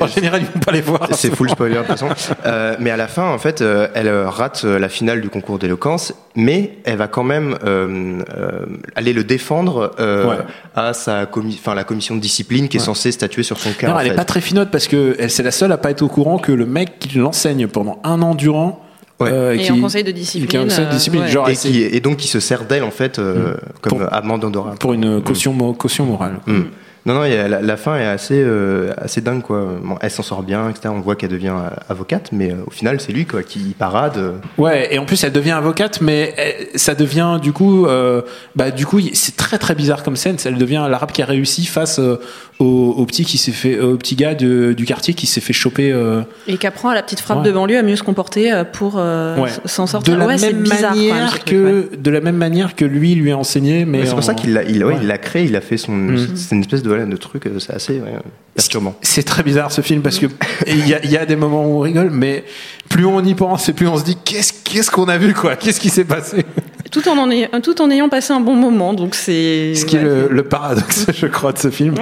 en 0.00 0.06
général, 0.06 0.40
ils 0.42 0.46
vont 0.54 0.60
pas 0.64 0.72
les 0.72 0.80
voir. 0.80 1.08
C'est 1.12 1.34
full 1.34 1.50
spoiler 1.50 1.74
de 1.74 1.78
toute 1.80 1.88
façon. 1.88 2.08
Euh, 2.46 2.74
mais 2.80 2.90
à 2.90 2.96
la 2.96 3.06
fin, 3.08 3.24
en 3.28 3.38
fait, 3.38 3.60
euh, 3.60 3.88
elle 3.94 4.08
rate 4.08 4.64
la 4.64 4.88
finale 4.88 5.20
du 5.20 5.28
concours 5.28 5.58
d'éloquence, 5.58 6.14
mais 6.36 6.78
elle 6.84 6.96
va 6.96 7.06
quand 7.08 7.24
même 7.24 7.58
euh, 7.64 8.22
euh, 8.38 8.64
aller 8.94 9.12
le 9.12 9.24
défendre 9.24 9.92
euh, 10.00 10.28
Ouais. 10.28 10.36
à 10.74 10.92
sa 10.92 11.26
la 11.74 11.84
commission 11.84 12.14
de 12.16 12.20
discipline 12.20 12.68
qui 12.68 12.76
est 12.76 12.80
Ouais. 12.80 12.86
censée 12.86 13.12
statuer 13.12 13.42
sur 13.42 13.58
son 13.58 13.70
cas. 13.72 13.88
Non, 13.88 13.98
elle 13.98 14.06
est 14.06 14.10
fait. 14.10 14.16
pas 14.16 14.24
très 14.24 14.40
finote 14.40 14.70
parce 14.70 14.86
que 14.88 15.16
elle 15.18 15.30
c'est 15.30 15.42
la 15.42 15.50
seule 15.50 15.72
à 15.72 15.76
pas 15.78 15.90
être 15.90 16.02
au 16.02 16.08
courant 16.08 16.38
que 16.38 16.52
le 16.52 16.66
mec 16.66 16.98
qui 16.98 17.18
l'enseigne 17.18 17.66
pendant 17.66 18.00
un 18.04 18.20
an 18.22 18.34
durant. 18.34 18.84
Ouais. 19.20 19.30
euh, 19.32 19.54
Et 19.54 19.58
qui- 19.58 19.72
en 19.72 19.80
conseil 19.80 20.04
de 20.04 20.10
qui 20.12 20.16
est 20.16 20.20
discipline. 20.20 20.60
en 20.60 20.64
conseil 20.64 20.84
de 20.84 20.90
euh, 20.90 20.92
discipline, 20.92 21.22
ouais. 21.22 21.28
genre 21.28 21.48
et, 21.48 21.54
qui, 21.56 22.00
donc 22.00 22.18
qui 22.18 22.28
se 22.28 22.38
sert 22.38 22.64
d'elle 22.66 22.84
en 22.84 22.92
fait 22.92 23.18
euh, 23.18 23.56
comme 23.80 23.98
Pour- 23.98 24.14
amende 24.14 24.44
honorable. 24.44 24.78
pour 24.78 24.92
une 24.92 25.20
caution, 25.22 25.52
mo- 25.52 25.72
caution 25.72 26.04
morale. 26.06 26.38
Mm. 26.46 26.60
Non, 27.08 27.14
non, 27.14 27.22
la, 27.22 27.62
la 27.62 27.76
fin 27.78 27.96
est 27.96 28.04
assez, 28.06 28.40
euh, 28.40 28.92
assez 28.98 29.20
dingue, 29.22 29.40
quoi. 29.42 29.66
Bon, 29.82 29.96
elle 30.00 30.10
s'en 30.10 30.22
sort 30.22 30.42
bien, 30.42 30.68
etc. 30.68 30.90
On 30.94 31.00
voit 31.00 31.16
qu'elle 31.16 31.30
devient 31.30 31.54
euh, 31.56 31.70
avocate, 31.88 32.28
mais 32.32 32.50
euh, 32.52 32.56
au 32.66 32.70
final, 32.70 33.00
c'est 33.00 33.12
lui, 33.12 33.24
quoi, 33.24 33.42
qui 33.42 33.74
parade. 33.78 34.18
euh. 34.18 34.32
Ouais, 34.58 34.94
et 34.94 34.98
en 34.98 35.06
plus 35.06 35.24
elle 35.24 35.32
devient 35.32 35.52
avocate, 35.52 36.00
mais 36.02 36.34
elle- 36.36 36.66
ça 36.78 36.94
devient 36.94 37.38
du 37.40 37.52
coup, 37.52 37.86
euh, 37.86 38.20
bah 38.54 38.70
du 38.70 38.84
coup 38.84 39.00
c'est 39.14 39.36
très 39.36 39.56
très 39.58 39.74
bizarre 39.74 40.02
comme 40.02 40.16
scène. 40.16 40.36
Elle 40.44 40.58
devient 40.58 40.86
l'arabe 40.90 41.12
qui 41.12 41.22
a 41.22 41.24
réussi 41.26 41.64
face 41.64 41.98
euh, 41.98 42.16
au, 42.58 42.94
au 42.98 43.06
petit 43.06 43.24
qui 43.24 43.38
s'est 43.38 43.52
fait, 43.52 43.78
au 43.80 43.96
petit 43.96 44.14
gars 44.16 44.34
de- 44.34 44.74
du 44.76 44.84
quartier 44.84 45.14
qui 45.14 45.26
s'est 45.26 45.40
fait 45.40 45.52
choper. 45.54 45.90
euh, 45.92 46.20
Et 46.46 46.58
qui 46.58 46.66
apprend 46.66 46.90
à 46.90 46.94
la 46.94 47.02
petite 47.02 47.20
frappe 47.20 47.38
Ouais. 47.38 47.44
de 47.44 47.52
banlieue 47.52 47.78
à 47.78 47.82
mieux 47.82 47.96
se 47.96 48.02
comporter 48.02 48.62
pour 48.72 48.96
euh, 48.98 49.38
ouais. 49.38 49.50
s'en 49.64 49.86
sortir. 49.86 50.12
De 50.14 50.18
la 50.18 50.26
ouais, 50.26 50.36
même 50.36 50.62
bizarre. 50.62 50.94
manière 50.94 51.44
que 51.44 51.88
de 51.96 52.10
la 52.10 52.20
même 52.20 52.36
manière 52.36 52.74
que 52.76 52.84
lui 52.84 53.14
lui 53.14 53.30
a 53.32 53.36
enseigné, 53.38 53.84
mais 53.86 54.04
c'est 54.04 54.12
en- 54.12 54.16
pour 54.16 54.24
ça 54.24 54.34
qu'il 54.34 54.52
l'a 54.52 54.64
il, 54.64 54.84
ouais, 54.84 54.92
Ouais. 54.94 54.98
il 55.00 55.06
l'a 55.08 55.18
créé, 55.18 55.44
il 55.44 55.54
a 55.56 55.60
fait 55.60 55.76
son. 55.78 55.92
Mhm. 55.92 56.36
C'est 56.36 56.54
une 56.54 56.60
espèce 56.62 56.82
de, 56.82 56.97
voilà, 56.98 57.10
de 57.10 57.16
truc, 57.16 57.46
euh, 57.46 57.58
c'est 57.58 57.72
assez 57.72 58.00
ouais, 58.00 58.12
perturbant. 58.54 58.94
C'est 59.02 59.22
très 59.22 59.42
bizarre 59.42 59.72
ce 59.72 59.80
film 59.80 60.02
parce 60.02 60.18
que 60.18 60.26
il 60.66 60.88
y 60.88 60.94
a, 60.94 61.04
il 61.04 61.10
y 61.10 61.16
a 61.16 61.26
des 61.26 61.36
moments 61.36 61.64
où 61.64 61.78
on 61.78 61.80
rigole, 61.80 62.10
mais 62.10 62.44
plus 62.88 63.04
on 63.04 63.22
y 63.24 63.34
pense 63.34 63.68
et 63.68 63.72
plus 63.72 63.88
on 63.88 63.96
se 63.96 64.04
dit 64.04 64.16
qu'est-ce 64.24 64.52
qu'est-ce 64.64 64.90
qu'on 64.90 65.08
a 65.08 65.18
vu 65.18 65.34
quoi, 65.34 65.56
qu'est-ce 65.56 65.80
qui 65.80 65.90
s'est 65.90 66.04
passé? 66.04 66.44
Tout 66.90 67.06
en, 67.08 67.18
en 67.18 67.30
ayant, 67.30 67.48
tout 67.62 67.80
en 67.82 67.90
ayant 67.90 68.08
passé 68.08 68.32
un 68.32 68.40
bon 68.40 68.54
moment, 68.54 68.94
donc 68.94 69.14
c'est. 69.14 69.74
Ce 69.74 69.84
qui 69.84 69.96
est 69.96 69.98
ouais. 69.98 70.04
le, 70.04 70.28
le 70.28 70.42
paradoxe, 70.44 71.06
je 71.14 71.26
crois, 71.26 71.52
de 71.52 71.58
ce 71.58 71.70
film. 71.70 71.94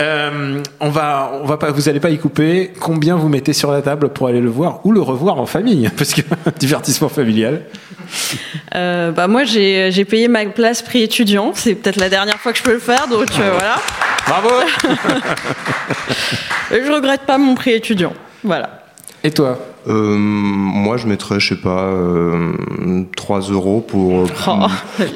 Euh, 0.00 0.62
on 0.80 0.90
va, 0.90 1.40
on 1.42 1.46
va 1.46 1.56
pas, 1.56 1.70
vous 1.70 1.88
allez 1.88 2.00
pas 2.00 2.10
y 2.10 2.18
couper. 2.18 2.72
Combien 2.78 3.16
vous 3.16 3.28
mettez 3.28 3.52
sur 3.52 3.72
la 3.72 3.80
table 3.80 4.10
pour 4.10 4.28
aller 4.28 4.40
le 4.40 4.50
voir 4.50 4.80
ou 4.84 4.92
le 4.92 5.00
revoir 5.00 5.38
en 5.38 5.46
famille, 5.46 5.90
parce 5.96 6.12
que 6.12 6.20
divertissement 6.58 7.08
familial. 7.08 7.62
Euh, 8.74 9.12
bah 9.12 9.28
moi 9.28 9.44
j'ai 9.44 9.90
j'ai 9.92 10.04
payé 10.04 10.28
ma 10.28 10.44
place 10.46 10.82
prix 10.82 11.02
étudiant, 11.02 11.52
c'est 11.54 11.74
peut-être 11.74 11.96
la 11.96 12.08
dernière 12.08 12.38
fois 12.38 12.52
que 12.52 12.58
je 12.58 12.62
peux 12.62 12.72
le 12.72 12.78
faire, 12.78 13.06
donc 13.08 13.28
euh, 13.38 13.50
voilà. 13.52 13.76
Bravo. 14.28 14.50
Et 16.70 16.84
je 16.84 16.92
regrette 16.92 17.22
pas 17.22 17.38
mon 17.38 17.54
prix 17.54 17.72
étudiant. 17.72 18.12
Voilà. 18.44 18.82
Et 19.24 19.30
toi? 19.30 19.58
Euh, 19.88 20.16
moi, 20.18 20.96
je 20.98 21.06
mettrais, 21.06 21.40
je 21.40 21.48
sais 21.54 21.60
pas, 21.60 21.84
euh, 21.84 22.52
3 23.16 23.40
euros 23.40 23.80
pour. 23.86 24.26
Oh, 24.46 24.66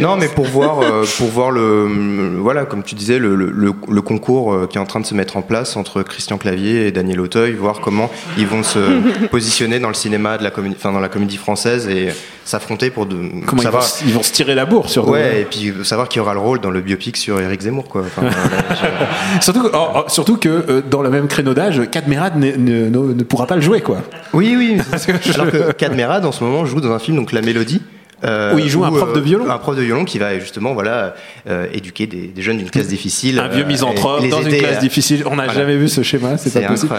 non, 0.01 0.17
mais 0.17 0.29
pour 0.29 0.47
voir, 0.47 0.81
euh, 0.81 1.05
pour 1.19 1.29
voir 1.29 1.51
le, 1.51 2.39
voilà, 2.41 2.65
comme 2.65 2.83
tu 2.83 2.95
disais, 2.95 3.19
le, 3.19 3.35
le, 3.35 3.51
le- 3.51 3.73
le 3.89 4.03
concours 4.03 4.53
euh, 4.55 4.67
qui 4.67 4.79
est 4.79 4.81
en 4.81 4.87
train 4.87 5.01
de 5.01 5.07
se 5.07 5.15
mettre 5.15 5.37
en 5.37 5.43
place 5.43 5.77
entre 5.77 6.03
Christian 6.03 6.39
Clavier 6.39 6.87
et 6.87 6.93
Daniel 6.93 7.21
Auteuil, 7.21 7.53
voir 7.53 7.81
comment 7.81 8.11
ils 8.39 8.47
vont 8.47 8.63
se 8.63 9.27
positionner 9.31 9.79
dans 9.79 9.89
le 9.89 9.95
cinéma 9.95 10.39
de 10.39 10.43
la 10.45 10.51
comédie, 10.51 10.77
enfin 10.79 10.93
dans 10.93 11.01
la 11.01 11.09
comédie 11.09 11.37
française 11.37 11.89
et 11.89 12.09
s'affronter 12.45 12.91
pour 12.91 13.07
de, 13.07 13.17
Comment 13.17 13.41
ils 13.45 13.57
vont, 13.57 13.63
savoir. 13.63 13.83
se- 13.85 14.05
ils 14.05 14.13
vont 14.15 14.23
se 14.23 14.33
tirer 14.33 14.55
la 14.55 14.65
bourre 14.65 14.89
sur 14.89 15.07
Ouais, 15.09 15.43
et 15.43 15.45
puis 15.45 15.73
savoir 15.85 16.09
qui 16.09 16.19
aura 16.19 16.33
le 16.35 16.41
rôle 16.41 16.61
dans 16.61 16.71
le 16.71 16.81
biopic 16.81 17.17
sur 17.17 17.39
Eric 17.41 17.61
Zemmour, 17.61 17.85
quoi. 17.89 18.03
Enfin, 18.07 18.23
je- 18.71 19.43
Surtout, 19.45 19.63
que- 19.65 19.71
oh, 19.75 19.87
oh, 19.97 20.03
surtout 20.09 20.37
que 20.39 20.49
euh, 20.49 20.83
dans 20.89 21.03
le 21.03 21.11
même 21.11 21.29
créneau 21.29 21.53
d'âge, 21.55 21.83
Cadmerade 21.91 22.37
ne, 22.39 22.53
ne, 22.53 22.89
ne- 22.89 23.13
ne 23.15 23.23
pourra 23.23 23.47
pas 23.47 23.57
le 23.57 23.61
jouer, 23.63 23.81
quoi. 23.81 23.99
Oui, 24.33 24.55
oui. 24.57 24.62
Parce 24.91 25.07
que 25.07 25.13
je- 25.23 25.33
Alors 25.35 25.51
que 25.51 25.73
Cadmerade, 25.73 26.25
en 26.25 26.33
ce 26.33 26.43
moment, 26.45 26.65
joue 26.65 26.81
dans 26.81 26.93
un 26.93 26.99
film, 26.99 27.17
donc 27.17 27.33
La 27.33 27.43
Mélodie. 27.43 27.83
euh, 28.25 28.55
Où 28.55 28.59
il 28.61 28.69
joue 28.69 28.85
un 28.85 28.91
prof 28.93 29.13
de 29.15 29.21
violon. 29.21 29.51
Un 29.51 29.59
prof 29.59 29.75
de 29.77 29.83
violon 29.83 30.05
qui 30.05 30.19
va 30.21 30.39
justement 30.39 30.75
voilà, 30.75 31.15
euh, 31.49 31.67
éduquer 31.73 32.07
des, 32.07 32.29
des 32.29 32.41
jeunes 32.43 32.59
d'une 32.59 32.71
classe 32.71 32.87
difficile. 32.87 33.41
Un 33.41 33.49
vieux 33.49 33.65
euh, 33.65 33.67
misanthrope 33.67 34.29
dans 34.29 34.43
une 34.43 34.57
classe 34.59 34.77
à- 34.77 34.81
difficile. 34.81 35.25
On 35.27 35.31
n'a 35.37 35.47
Voilà. 35.47 35.53
jamais 35.61 35.77
vu 35.77 35.89
ce 35.89 36.03
schéma, 36.03 36.39
c'est 36.39 36.53
pas 36.53 36.69
possible. 36.69 36.95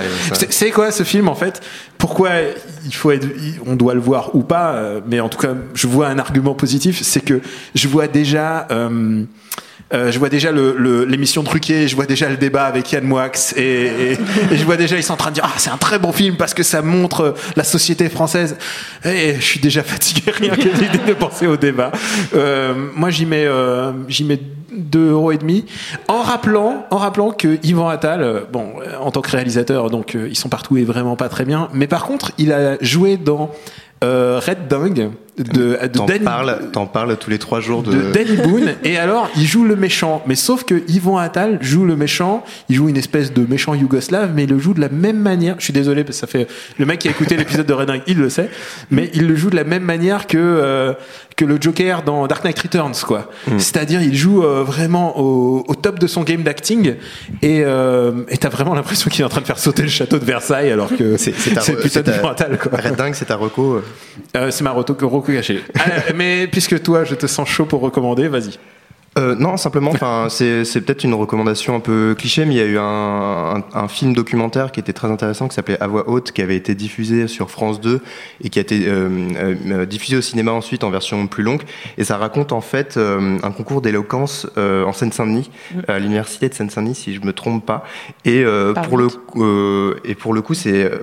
C'est- 0.49 0.71
quoi 0.71 0.91
ce 0.91 1.03
film 1.03 1.29
en 1.29 1.35
fait? 1.35 1.61
Pourquoi 1.97 2.31
il 2.85 2.93
faut 2.93 3.11
être, 3.11 3.25
on 3.65 3.75
doit 3.77 3.93
le 3.93 4.01
voir 4.01 4.35
ou 4.35 4.41
pas? 4.43 4.73
Euh, 4.73 4.99
Mais 5.07 5.21
en 5.21 5.29
tout 5.29 5.37
cas, 5.37 5.53
je 5.73 5.87
vois 5.87 6.07
un 6.07 6.19
argument 6.19 6.55
positif, 6.55 6.99
c'est 7.03 7.21
que 7.23 7.39
je 7.73 7.87
vois 7.87 8.07
déjà. 8.07 8.67
euh, 8.71 9.23
euh, 9.93 10.11
je 10.11 10.19
vois 10.19 10.29
déjà 10.29 10.51
le- 10.51 10.75
le- 10.77 11.05
l'émission 11.05 11.43
Truquée, 11.43 11.87
je 11.87 11.95
vois 11.95 12.05
déjà 12.05 12.29
le 12.29 12.37
débat 12.37 12.65
avec 12.65 12.91
Yann 12.91 13.03
Moix 13.03 13.29
et, 13.55 13.61
et- 13.61 14.11
et 14.51 14.57
je 14.57 14.63
vois 14.65 14.77
déjà 14.77 14.97
ils 14.97 15.03
sont 15.03 15.13
en 15.13 15.17
train 15.17 15.29
de 15.29 15.35
dire 15.35 15.45
ah 15.47 15.53
c'est 15.57 15.69
un 15.69 15.77
très 15.77 15.99
bon 15.99 16.11
film 16.11 16.35
parce 16.37 16.53
que 16.53 16.63
ça 16.63 16.81
montre 16.81 17.21
euh, 17.21 17.31
la 17.55 17.63
société 17.63 18.09
française. 18.09 18.57
Et 19.05 19.35
je 19.35 19.41
suis 19.41 19.59
déjà 19.59 19.83
fatigué 19.93 20.31
rien 20.31 20.49
que 20.55 20.61
l'idée 20.69 20.99
de 21.07 21.13
penser 21.13 21.47
au 21.47 21.57
débat. 21.57 21.91
Euh, 22.35 22.73
moi 22.95 23.09
j'y 23.09 23.25
mets 23.25 23.45
euh, 23.45 23.91
j'y 24.07 24.23
mets 24.23 24.39
deux 24.75 25.11
euros 25.11 25.31
et 25.31 25.37
demi. 25.37 25.65
En 26.07 26.21
rappelant 26.23 26.85
en 26.89 26.97
rappelant 26.97 27.31
que 27.31 27.59
Yvan 27.63 27.89
Attal 27.89 28.23
euh, 28.23 28.39
bon 28.51 28.73
en 28.99 29.11
tant 29.11 29.21
que 29.21 29.29
réalisateur 29.31 29.89
donc 29.91 30.15
ils 30.15 30.35
sont 30.37 30.49
partout 30.49 30.77
et 30.77 30.83
vraiment 30.83 31.15
pas 31.15 31.29
très 31.29 31.45
bien. 31.45 31.69
Mais 31.73 31.87
par 31.87 32.05
contre 32.05 32.31
il 32.37 32.51
a 32.51 32.77
joué 32.81 33.17
dans 33.17 33.51
Red 34.01 34.67
Dingue 34.67 35.11
de, 35.37 35.43
de 35.81 35.87
T'en 35.87 36.05
Danny- 36.05 36.23
parles, 36.23 36.59
t'en 36.71 36.85
parles 36.85 37.17
tous 37.17 37.29
les 37.29 37.39
trois 37.39 37.59
jours 37.59 37.81
de. 37.83 37.91
de 37.91 38.11
Danny 38.11 38.37
Boone. 38.37 38.73
Et 38.83 38.97
alors 38.97 39.29
il 39.35 39.45
joue 39.45 39.63
le 39.63 39.75
méchant. 39.75 40.21
Mais 40.27 40.35
sauf 40.35 40.63
que 40.63 40.83
Yvan 40.87 41.17
Attal 41.17 41.57
joue 41.61 41.85
le 41.85 41.95
méchant. 41.95 42.43
Il 42.69 42.75
joue 42.75 42.89
une 42.89 42.97
espèce 42.97 43.33
de 43.33 43.45
méchant 43.45 43.73
yougoslave 43.73 44.31
mais 44.35 44.43
il 44.43 44.49
le 44.49 44.59
joue 44.59 44.73
de 44.73 44.81
la 44.81 44.89
même 44.89 45.17
manière. 45.19 45.55
Je 45.59 45.63
suis 45.63 45.73
désolé 45.73 46.03
parce 46.03 46.17
que 46.17 46.21
ça 46.21 46.27
fait 46.27 46.47
le 46.77 46.85
mec 46.85 46.99
qui 46.99 47.07
a 47.07 47.11
écouté 47.11 47.35
l'épisode 47.37 47.65
de 47.65 47.73
Red 47.73 47.89
Ring 47.89 48.03
il 48.07 48.17
le 48.19 48.29
sait. 48.29 48.49
Mais 48.91 49.09
il 49.13 49.27
le 49.27 49.35
joue 49.35 49.49
de 49.49 49.55
la 49.55 49.63
même 49.63 49.83
manière 49.83 50.27
que 50.27 50.37
euh, 50.37 50.93
que 51.35 51.45
le 51.45 51.57
Joker 51.59 52.03
dans 52.03 52.27
Dark 52.27 52.43
Knight 52.43 52.59
Returns 52.59 52.93
quoi. 53.05 53.31
C'est-à-dire 53.57 54.01
il 54.03 54.15
joue 54.15 54.43
euh, 54.43 54.63
vraiment 54.63 55.19
au, 55.19 55.63
au 55.67 55.75
top 55.75 55.97
de 55.99 56.05
son 56.07 56.21
game 56.23 56.43
d'acting. 56.43 56.93
Et 57.41 57.63
euh, 57.65 58.11
et 58.29 58.37
t'as 58.37 58.49
vraiment 58.49 58.75
l'impression 58.75 59.09
qu'il 59.09 59.21
est 59.21 59.25
en 59.25 59.29
train 59.29 59.41
de 59.41 59.45
faire 59.47 59.57
sauter 59.59 59.81
le 59.81 59.87
château 59.89 60.19
de 60.19 60.25
Versailles 60.25 60.71
alors 60.71 60.89
que 60.95 61.17
C'est 61.17 61.33
c'est 61.33 61.59
c'est 61.61 61.75
putain 61.75 61.89
c'est 61.89 62.03
ta- 62.03 62.11
d'Yvan 62.11 62.29
Attal 62.29 62.59
quoi. 62.59 62.77
Red 62.79 62.95
Dingue, 62.95 63.13
c'est 63.15 63.25
ta 63.25 63.35
reco. 63.35 63.81
c'est 64.33 64.61
ma 64.61 64.71
roto 64.71 64.93
Caché 65.31 65.61
Ah, 65.79 66.13
mais 66.15 66.47
puisque 66.47 66.81
toi 66.83 67.03
je 67.03 67.15
te 67.15 67.27
sens 67.27 67.47
chaud 67.47 67.65
pour 67.65 67.81
recommander 67.81 68.27
vas-y 68.27 68.57
Euh, 69.15 69.35
non, 69.35 69.57
simplement, 69.57 69.91
enfin, 69.91 70.25
c'est 70.27 70.65
c'est 70.65 70.81
peut-être 70.81 71.03
une 71.03 71.13
recommandation 71.13 71.75
un 71.75 71.79
peu 71.79 72.15
cliché, 72.17 72.45
mais 72.45 72.55
il 72.55 72.57
y 72.57 72.61
a 72.61 72.65
eu 72.65 72.79
un, 72.79 73.57
un, 73.57 73.63
un 73.75 73.87
film 73.87 74.15
documentaire 74.15 74.71
qui 74.71 74.79
était 74.79 74.91
très 74.91 75.07
intéressant, 75.07 75.47
qui 75.47 75.53
s'appelait 75.53 75.79
À 75.79 75.85
voix 75.87 76.09
haute, 76.09 76.31
qui 76.31 76.41
avait 76.41 76.55
été 76.55 76.73
diffusé 76.73 77.27
sur 77.27 77.51
France 77.51 77.79
2 77.79 78.01
et 78.43 78.49
qui 78.49 78.57
a 78.57 78.63
été 78.63 78.87
euh, 78.87 79.09
euh, 79.37 79.85
diffusé 79.85 80.17
au 80.17 80.21
cinéma 80.21 80.51
ensuite 80.51 80.83
en 80.83 80.89
version 80.89 81.27
plus 81.27 81.43
longue. 81.43 81.61
Et 81.99 82.03
ça 82.03 82.17
raconte 82.17 82.51
en 82.53 82.61
fait 82.61 82.97
euh, 82.97 83.37
un 83.43 83.51
concours 83.51 83.83
d'éloquence 83.83 84.47
euh, 84.57 84.83
en 84.83 84.93
Seine-Saint-Denis, 84.93 85.51
à 85.87 85.99
l'université 85.99 86.49
de 86.49 86.55
Seine-Saint-Denis, 86.55 86.95
si 86.95 87.13
je 87.13 87.21
me 87.21 87.33
trompe 87.33 87.63
pas. 87.67 87.83
Et 88.25 88.43
euh, 88.43 88.73
pour 88.73 88.97
le 88.97 89.09
euh, 89.35 89.93
et 90.05 90.15
pour 90.15 90.33
le 90.33 90.41
coup, 90.41 90.55
c'est 90.55 90.85
euh, 90.85 90.97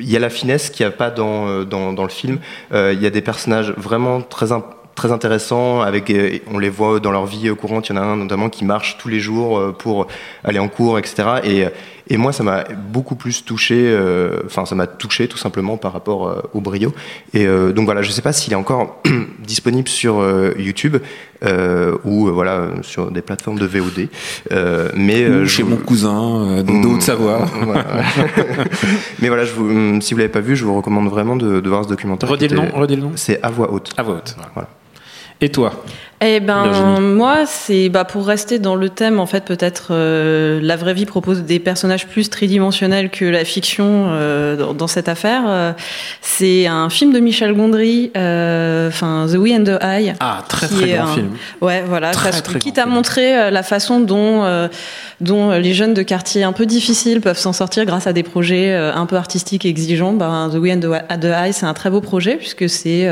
il 0.00 0.10
y 0.10 0.16
a 0.16 0.18
la 0.20 0.30
finesse 0.30 0.70
qu'il 0.70 0.84
n'y 0.86 0.92
a 0.92 0.96
pas 0.96 1.10
dans, 1.10 1.46
euh, 1.48 1.64
dans, 1.64 1.92
dans 1.92 2.02
le 2.04 2.08
film. 2.08 2.38
Euh, 2.72 2.92
Il 2.94 3.02
y 3.02 3.06
a 3.06 3.10
des 3.10 3.20
personnages 3.20 3.72
vraiment 3.76 4.20
très 4.22 4.50
imp- 4.52 4.64
très 4.94 5.10
intéressants 5.10 5.80
avec 5.82 6.08
euh, 6.10 6.38
on 6.52 6.58
les 6.58 6.70
voit 6.70 7.00
dans 7.00 7.10
leur 7.10 7.26
vie 7.26 7.52
courante 7.56 7.88
il 7.88 7.96
y 7.96 7.98
en 7.98 8.02
a 8.02 8.04
un 8.04 8.16
notamment 8.16 8.48
qui 8.48 8.64
marche 8.64 8.96
tous 8.96 9.08
les 9.08 9.18
jours 9.18 9.74
pour 9.76 10.06
aller 10.44 10.60
en 10.60 10.68
cours 10.68 11.00
etc 11.00 11.24
et, 11.42 11.64
et 12.08 12.16
moi 12.16 12.32
ça 12.32 12.42
m'a 12.42 12.64
beaucoup 12.92 13.14
plus 13.14 13.44
touché 13.44 13.74
euh, 13.76 14.40
enfin 14.46 14.64
ça 14.66 14.74
m'a 14.74 14.86
touché 14.86 15.28
tout 15.28 15.38
simplement 15.38 15.76
par 15.76 15.92
rapport 15.92 16.28
euh, 16.28 16.42
au 16.52 16.60
brio 16.60 16.92
et 17.32 17.46
euh, 17.46 17.72
donc 17.72 17.86
voilà 17.86 18.02
je 18.02 18.10
sais 18.10 18.22
pas 18.22 18.32
s'il 18.32 18.52
est 18.52 18.56
encore 18.56 19.00
disponible 19.42 19.88
sur 19.88 20.20
euh, 20.20 20.52
YouTube 20.58 20.96
euh, 21.44 21.96
ou 22.04 22.28
euh, 22.28 22.30
voilà 22.30 22.68
sur 22.82 23.10
des 23.10 23.22
plateformes 23.22 23.58
de 23.58 23.66
VOD 23.66 24.08
euh, 24.52 24.88
mais 24.94 25.22
euh, 25.22 25.42
Ou 25.42 25.44
je 25.44 25.50
chez 25.50 25.62
mon 25.62 25.76
cousin 25.76 26.46
euh, 26.46 26.62
de. 26.62 26.72
Haute-Savoie. 26.86 27.46
Voilà. 27.64 27.84
Mais 29.20 29.28
voilà, 29.28 29.44
je 29.44 29.52
vous, 29.52 29.64
hum, 29.68 30.02
si 30.02 30.14
vous 30.14 30.18
l'avez 30.18 30.32
pas 30.32 30.40
vu, 30.40 30.56
je 30.56 30.64
vous 30.64 30.74
recommande 30.74 31.08
vraiment 31.08 31.36
de, 31.36 31.60
de 31.60 31.68
voir 31.68 31.84
ce 31.84 31.88
documentaire. 31.88 32.28
Redis 32.28 32.48
le 32.48 32.56
nom, 32.56 32.68
redis 32.74 32.96
le 32.96 33.02
nom. 33.02 33.12
C'est 33.16 33.42
à 33.42 33.50
voix 33.50 33.72
haute. 33.72 33.90
À 33.96 34.02
voix 34.02 34.16
haute. 34.16 34.36
Voilà. 34.54 34.68
Et 35.40 35.50
toi? 35.50 35.72
Eh 36.26 36.40
ben 36.40 37.00
moi 37.00 37.44
c'est 37.46 37.90
bah 37.90 38.04
pour 38.06 38.26
rester 38.26 38.58
dans 38.58 38.76
le 38.76 38.88
thème 38.88 39.20
en 39.20 39.26
fait 39.26 39.44
peut-être 39.44 39.88
euh, 39.90 40.58
la 40.62 40.74
vraie 40.76 40.94
vie 40.94 41.04
propose 41.04 41.42
des 41.42 41.58
personnages 41.58 42.06
plus 42.06 42.30
tridimensionnels 42.30 43.10
que 43.10 43.26
la 43.26 43.44
fiction 43.44 44.06
euh, 44.08 44.56
dans, 44.56 44.72
dans 44.72 44.86
cette 44.86 45.10
affaire. 45.10 45.42
Euh, 45.46 45.72
c'est 46.22 46.66
un 46.66 46.88
film 46.88 47.12
de 47.12 47.20
Michel 47.20 47.52
Gondry, 47.52 48.10
enfin 48.14 49.26
The 49.30 49.36
We 49.36 49.52
and 49.54 49.64
the 49.64 49.82
Eye. 49.84 50.14
Ah, 50.20 50.42
très 50.48 50.66
très 50.66 50.88
est 50.90 50.94
grand 50.94 51.04
un- 51.08 51.14
film. 51.14 51.28
Ouais, 51.60 51.82
voilà, 51.86 52.10
Très, 52.12 52.30
parce- 52.30 52.42
très 52.42 52.58
qui 52.58 52.68
grand 52.68 52.74
t'a 52.76 52.82
film. 52.84 52.94
montré 52.94 53.36
euh, 53.38 53.50
la 53.50 53.62
façon 53.62 54.00
dont 54.00 54.44
dont 55.20 55.50
les 55.50 55.74
jeunes 55.74 55.92
de 55.94 56.02
quartiers 56.02 56.42
un 56.44 56.52
peu 56.52 56.64
difficiles 56.64 57.20
peuvent 57.20 57.38
s'en 57.38 57.52
sortir 57.52 57.84
grâce 57.84 58.06
à 58.06 58.14
des 58.14 58.22
projets 58.22 58.72
un 58.74 59.04
peu 59.06 59.16
artistiques 59.16 59.66
et 59.66 59.68
exigeants. 59.68 60.14
Ben, 60.14 60.48
the 60.50 60.56
We 60.56 60.72
and 60.74 60.80
the, 60.80 61.24
Eye, 61.26 61.52
c'est 61.52 61.66
un 61.66 61.74
très 61.74 61.90
beau 61.90 62.00
projet 62.00 62.36
puisque 62.36 62.68
c'est 62.68 63.08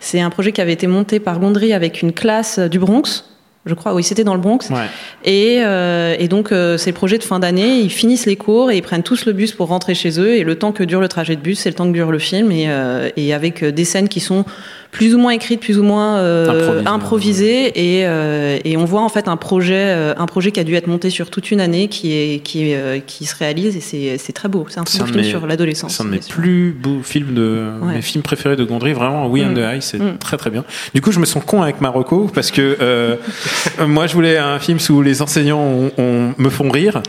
c'est 0.00 0.20
un 0.20 0.28
projet 0.30 0.52
qui 0.52 0.60
avait 0.60 0.72
été 0.74 0.86
monté 0.86 1.18
par 1.18 1.38
Gondry 1.38 1.72
avec 1.72 2.02
une 2.02 2.12
classe 2.12 2.41
du 2.70 2.78
Bronx. 2.78 3.24
Je 3.64 3.74
crois, 3.74 3.94
oui, 3.94 4.02
c'était 4.02 4.24
dans 4.24 4.34
le 4.34 4.40
Bronx. 4.40 4.70
Ouais. 4.70 4.88
Et, 5.24 5.58
euh, 5.60 6.16
et 6.18 6.26
donc, 6.26 6.50
euh, 6.50 6.76
c'est 6.76 6.90
le 6.90 6.96
projet 6.96 7.16
de 7.18 7.22
fin 7.22 7.38
d'année. 7.38 7.78
Ils 7.78 7.90
finissent 7.90 8.26
les 8.26 8.34
cours 8.34 8.72
et 8.72 8.78
ils 8.78 8.82
prennent 8.82 9.04
tous 9.04 9.24
le 9.24 9.32
bus 9.32 9.52
pour 9.52 9.68
rentrer 9.68 9.94
chez 9.94 10.18
eux. 10.18 10.34
Et 10.34 10.42
le 10.42 10.56
temps 10.56 10.72
que 10.72 10.82
dure 10.82 11.00
le 11.00 11.06
trajet 11.06 11.36
de 11.36 11.40
bus, 11.40 11.60
c'est 11.60 11.68
le 11.68 11.76
temps 11.76 11.86
que 11.86 11.92
dure 11.92 12.10
le 12.10 12.18
film. 12.18 12.50
Et, 12.50 12.64
euh, 12.68 13.08
et 13.16 13.32
avec 13.32 13.62
euh, 13.62 13.70
des 13.70 13.84
scènes 13.84 14.08
qui 14.08 14.18
sont 14.18 14.44
plus 14.92 15.14
ou 15.14 15.18
moins 15.18 15.32
écrite, 15.32 15.58
plus 15.60 15.78
ou 15.78 15.82
moins 15.82 16.18
euh, 16.18 16.82
Improvisée. 16.86 17.72
et, 17.74 18.06
euh, 18.06 18.58
et 18.64 18.76
on 18.76 18.84
voit 18.84 19.00
en 19.00 19.08
fait 19.08 19.26
un 19.26 19.36
projet, 19.38 19.74
euh, 19.74 20.12
un 20.18 20.26
projet 20.26 20.52
qui 20.52 20.60
a 20.60 20.64
dû 20.64 20.74
être 20.74 20.86
monté 20.86 21.08
sur 21.10 21.30
toute 21.30 21.50
une 21.50 21.60
année, 21.60 21.88
qui 21.88 22.12
est 22.12 22.40
qui 22.44 22.70
est, 22.70 22.76
euh, 22.76 22.98
qui 23.04 23.24
se 23.24 23.34
réalise, 23.34 23.74
et 23.94 24.18
c'est 24.18 24.32
très 24.32 24.48
beau. 24.48 24.66
C'est 24.68 24.80
un 24.80 24.84
film 24.84 25.16
mes- 25.16 25.22
sur 25.24 25.46
l'adolescence. 25.46 25.94
C'est 25.96 26.02
un 26.02 26.06
de 26.06 26.10
mes 26.10 26.18
plus 26.18 26.72
beaux 26.78 27.00
films 27.02 27.32
de 27.34 27.70
Ouais. 27.80 27.94
mes 27.94 28.02
films 28.02 28.22
préférés 28.22 28.54
de 28.56 28.64
Gondry. 28.64 28.92
Vraiment, 28.92 29.26
We 29.28 29.42
and 29.44 29.50
Mm. 29.50 29.54
the 29.54 29.58
Eye, 29.58 29.80
c'est 29.82 29.98
Mm. 29.98 30.18
très 30.18 30.36
très 30.36 30.50
bien. 30.50 30.62
Du 30.94 31.00
coup, 31.00 31.10
je 31.10 31.18
me 31.20 31.24
sens 31.24 31.42
con 31.44 31.62
avec 31.62 31.80
Marocco 31.80 32.30
parce 32.32 32.50
que 32.50 32.76
euh, 32.80 33.16
moi, 33.86 34.06
je 34.06 34.12
voulais 34.14 34.36
un 34.36 34.58
film 34.58 34.78
où 34.90 35.00
les 35.00 35.22
enseignants 35.22 35.90
me 35.98 36.50
font 36.50 36.68
rire, 36.70 37.02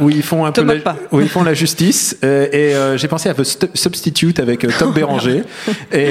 où 0.00 0.08
ils 0.08 0.22
font 0.22 0.46
un 0.46 0.52
Te 0.52 0.62
peu 0.62 0.66
la, 0.74 0.80
pas. 0.80 0.96
où 1.12 1.20
ils 1.20 1.28
font 1.28 1.42
la 1.42 1.52
justice. 1.52 2.16
et 2.22 2.72
j'ai 2.96 3.08
pensé 3.08 3.28
à 3.28 3.34
The 3.34 3.44
Substitute 3.74 4.40
avec 4.40 4.66
Tom 4.78 4.92
Béranger. 4.94 5.42
et 5.92 6.06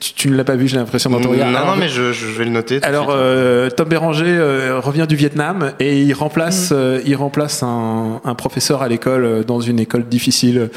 tu, 0.00 0.12
tu 0.14 0.28
ne 0.30 0.36
l'as 0.36 0.44
pas 0.44 0.56
vu, 0.56 0.68
j'ai 0.68 0.76
l'impression 0.76 1.10
dans 1.10 1.18
ton 1.18 1.24
Non, 1.24 1.30
regard. 1.32 1.50
non, 1.50 1.58
Alors, 1.58 1.76
mais 1.76 1.88
je, 1.88 2.12
je 2.12 2.26
vais 2.26 2.44
le 2.44 2.50
noter. 2.50 2.80
tout 2.80 2.88
alors, 2.88 3.04
suite. 3.04 3.16
euh, 3.16 3.70
Tom 3.70 3.88
Béranger 3.88 4.24
euh, 4.28 4.80
revient 4.80 5.06
du 5.08 5.16
Vietnam 5.16 5.72
et 5.80 6.00
il 6.02 6.12
remplace, 6.14 6.70
euh, 6.72 7.00
il 7.04 7.14
remplace 7.16 7.62
un, 7.62 8.20
un 8.24 8.34
professeur 8.34 8.82
à 8.82 8.88
l'école 8.88 9.44
dans 9.46 9.60
une 9.60 9.78
école 9.80 10.04
difficile 10.08 10.70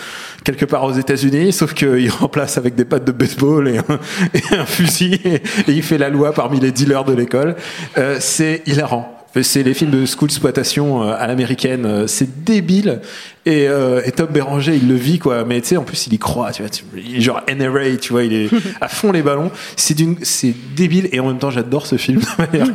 quelque 0.44 0.66
part 0.66 0.84
aux 0.84 0.94
États-Unis, 0.94 1.54
sauf 1.54 1.74
qu'il 1.74 2.10
remplace 2.10 2.58
avec 2.58 2.76
des 2.76 2.86
pattes 2.86 3.06
de 3.06 3.12
baseball 3.12 3.68
et 3.68 3.78
un, 3.78 3.84
et 4.34 4.56
un 4.58 4.66
fusil 4.66 5.20
et, 5.26 5.36
et 5.36 5.42
il 5.72 5.84
fait 5.84 5.98
la 5.98 6.10
loi 6.10 6.34
parmi 6.34 6.60
les 6.60 6.72
dealers 6.72 7.06
de 7.06 7.14
l'école. 7.14 7.56
Euh, 7.98 8.18
c'est 8.20 8.62
hilarant. 8.66 9.15
C'est 9.44 9.64
les 9.64 9.74
films 9.74 9.92
de 9.92 10.06
school 10.06 10.30
exploitation 10.30 11.04
euh, 11.04 11.14
à 11.18 11.28
l'américaine, 11.28 11.86
euh, 11.86 12.08
c'est 12.08 12.44
débile. 12.44 13.02
Et, 13.46 13.68
euh, 13.68 14.02
et 14.06 14.12
Tom 14.12 14.28
Béranger, 14.32 14.76
il 14.76 14.88
le 14.88 14.96
vit 14.96 15.20
quoi. 15.20 15.44
Mais 15.46 15.62
tu 15.62 15.68
sais, 15.68 15.78
en 15.78 15.84
plus, 15.84 16.08
il 16.08 16.14
y 16.14 16.18
croit. 16.20 16.52
Tu 16.52 16.62
vois, 16.64 16.70
tu- 16.70 16.84
il 16.98 17.18
est 17.18 17.22
genre 17.22 17.42
NRA, 17.48 17.98
tu 18.02 18.12
vois, 18.14 18.24
il 18.24 18.34
est 18.34 18.50
à 18.82 18.88
fond 18.88 19.12
les 19.12 19.22
ballons. 19.22 19.52
C'est 19.76 19.94
d'une, 19.94 20.18
c'est 20.24 20.54
débile 20.76 21.10
et 21.12 21.20
en 21.20 21.28
même 21.28 21.38
temps, 21.38 21.52
j'adore 21.52 21.86
ce 21.86 21.98
film. 21.98 22.22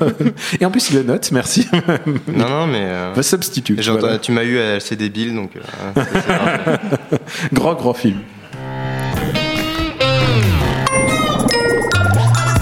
et 0.61 0.65
en 0.65 0.71
plus, 0.71 0.91
il 0.91 0.97
le 0.97 1.03
note. 1.03 1.31
Merci. 1.33 1.67
Non, 2.29 2.49
non, 2.49 2.67
mais. 2.67 2.83
euh, 2.83 3.15
The 3.17 3.23
Substitute. 3.23 3.83
j'entends- 3.83 4.01
voilà. 4.01 4.19
Tu 4.19 4.31
m'as 4.33 4.45
eu 4.45 4.59
à 4.59 4.79
C'est 4.81 4.97
débile, 4.97 5.35
donc. 5.35 5.51
euh, 5.57 5.61
c'est- 5.95 6.03
c'est 6.21 6.27
parfait. 6.27 6.79
Grand, 7.53 7.75
grand 7.75 7.95
film. 7.95 8.19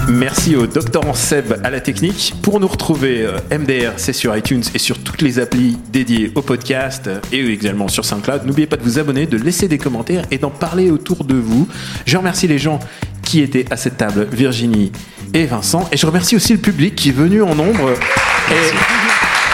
Merci 0.09 0.55
au 0.55 0.65
docteur 0.65 1.15
Seb 1.15 1.61
à 1.63 1.69
la 1.69 1.81
technique. 1.81 2.33
Pour 2.41 2.59
nous 2.59 2.67
retrouver, 2.67 3.21
euh, 3.21 3.37
MDR, 3.51 3.93
c'est 3.97 4.13
sur 4.13 4.35
iTunes 4.35 4.63
et 4.73 4.79
sur 4.79 4.97
toutes 5.03 5.21
les 5.21 5.37
applis 5.37 5.77
dédiées 5.91 6.31
au 6.33 6.41
podcast 6.41 7.05
euh, 7.05 7.19
et 7.31 7.45
également 7.45 7.87
sur 7.87 8.03
SoundCloud. 8.03 8.43
N'oubliez 8.43 8.65
pas 8.65 8.77
de 8.77 8.81
vous 8.81 8.97
abonner, 8.97 9.27
de 9.27 9.37
laisser 9.37 9.67
des 9.67 9.77
commentaires 9.77 10.25
et 10.31 10.39
d'en 10.39 10.49
parler 10.49 10.89
autour 10.89 11.25
de 11.25 11.35
vous. 11.35 11.67
Je 12.07 12.17
remercie 12.17 12.47
les 12.47 12.57
gens 12.57 12.79
qui 13.21 13.41
étaient 13.41 13.71
à 13.71 13.77
cette 13.77 13.97
table, 13.97 14.27
Virginie 14.31 14.91
et 15.35 15.45
Vincent. 15.45 15.87
Et 15.91 15.97
je 15.97 16.07
remercie 16.07 16.35
aussi 16.35 16.53
le 16.53 16.59
public 16.59 16.95
qui 16.95 17.09
est 17.09 17.13
venu 17.13 17.43
en 17.43 17.53
nombre. 17.53 17.91
Et 17.91 18.71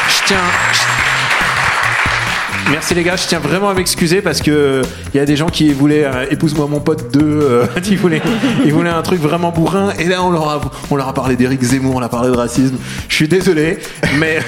je 0.07 0.25
tiens, 0.25 0.37
Merci 2.71 2.95
les 2.95 3.04
gars, 3.04 3.15
je 3.15 3.28
tiens 3.28 3.39
vraiment 3.39 3.69
à 3.69 3.73
m'excuser 3.73 4.21
parce 4.21 4.41
que 4.41 4.82
il 5.13 5.17
y 5.17 5.19
a 5.19 5.25
des 5.25 5.36
gens 5.36 5.47
qui 5.47 5.71
voulaient 5.71 6.04
euh, 6.04 6.25
épouse-moi 6.32 6.67
mon 6.67 6.80
pote 6.80 7.12
2, 7.13 7.19
euh, 7.21 7.65
ils 7.89 7.97
voulaient 7.97 8.21
ils 8.65 8.73
voulaient 8.73 8.89
un 8.89 9.01
truc 9.04 9.19
vraiment 9.19 9.51
bourrin 9.51 9.91
et 9.99 10.06
là 10.06 10.23
on 10.23 10.32
leur 10.32 10.49
a 10.49 10.62
on 10.89 10.95
leur 10.95 11.08
a 11.08 11.13
parlé 11.13 11.36
d'Éric 11.36 11.62
Zemmour, 11.62 11.95
on 11.95 12.01
a 12.01 12.10
parlé 12.10 12.32
de 12.32 12.36
racisme. 12.36 12.78
Je 13.08 13.15
suis 13.15 13.28
désolé, 13.28 13.78
mais 14.19 14.39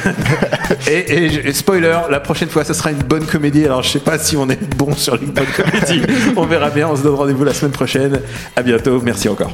et, 0.92 1.54
spoiler, 1.54 1.96
la 2.10 2.20
prochaine 2.20 2.50
fois 2.50 2.64
ça 2.64 2.74
sera 2.74 2.92
une 2.92 3.04
bonne 3.04 3.26
comédie. 3.26 3.66
Alors 3.66 3.84
je 3.84 3.90
sais 3.90 4.00
pas 4.00 4.18
si 4.18 4.36
on 4.36 4.50
est 4.50 4.76
bon 4.76 4.96
sur 4.96 5.16
une 5.16 5.32
bonne 5.32 5.46
comédie. 5.56 6.02
On 6.36 6.46
verra 6.46 6.70
bien, 6.70 6.88
on 6.90 6.96
se 6.96 7.04
donne 7.04 7.16
rendez-vous 7.16 7.44
la 7.44 7.54
semaine 7.54 7.72
prochaine. 7.72 8.20
À 8.56 8.64
bientôt, 8.64 9.00
merci 9.02 9.30
encore. 9.30 9.52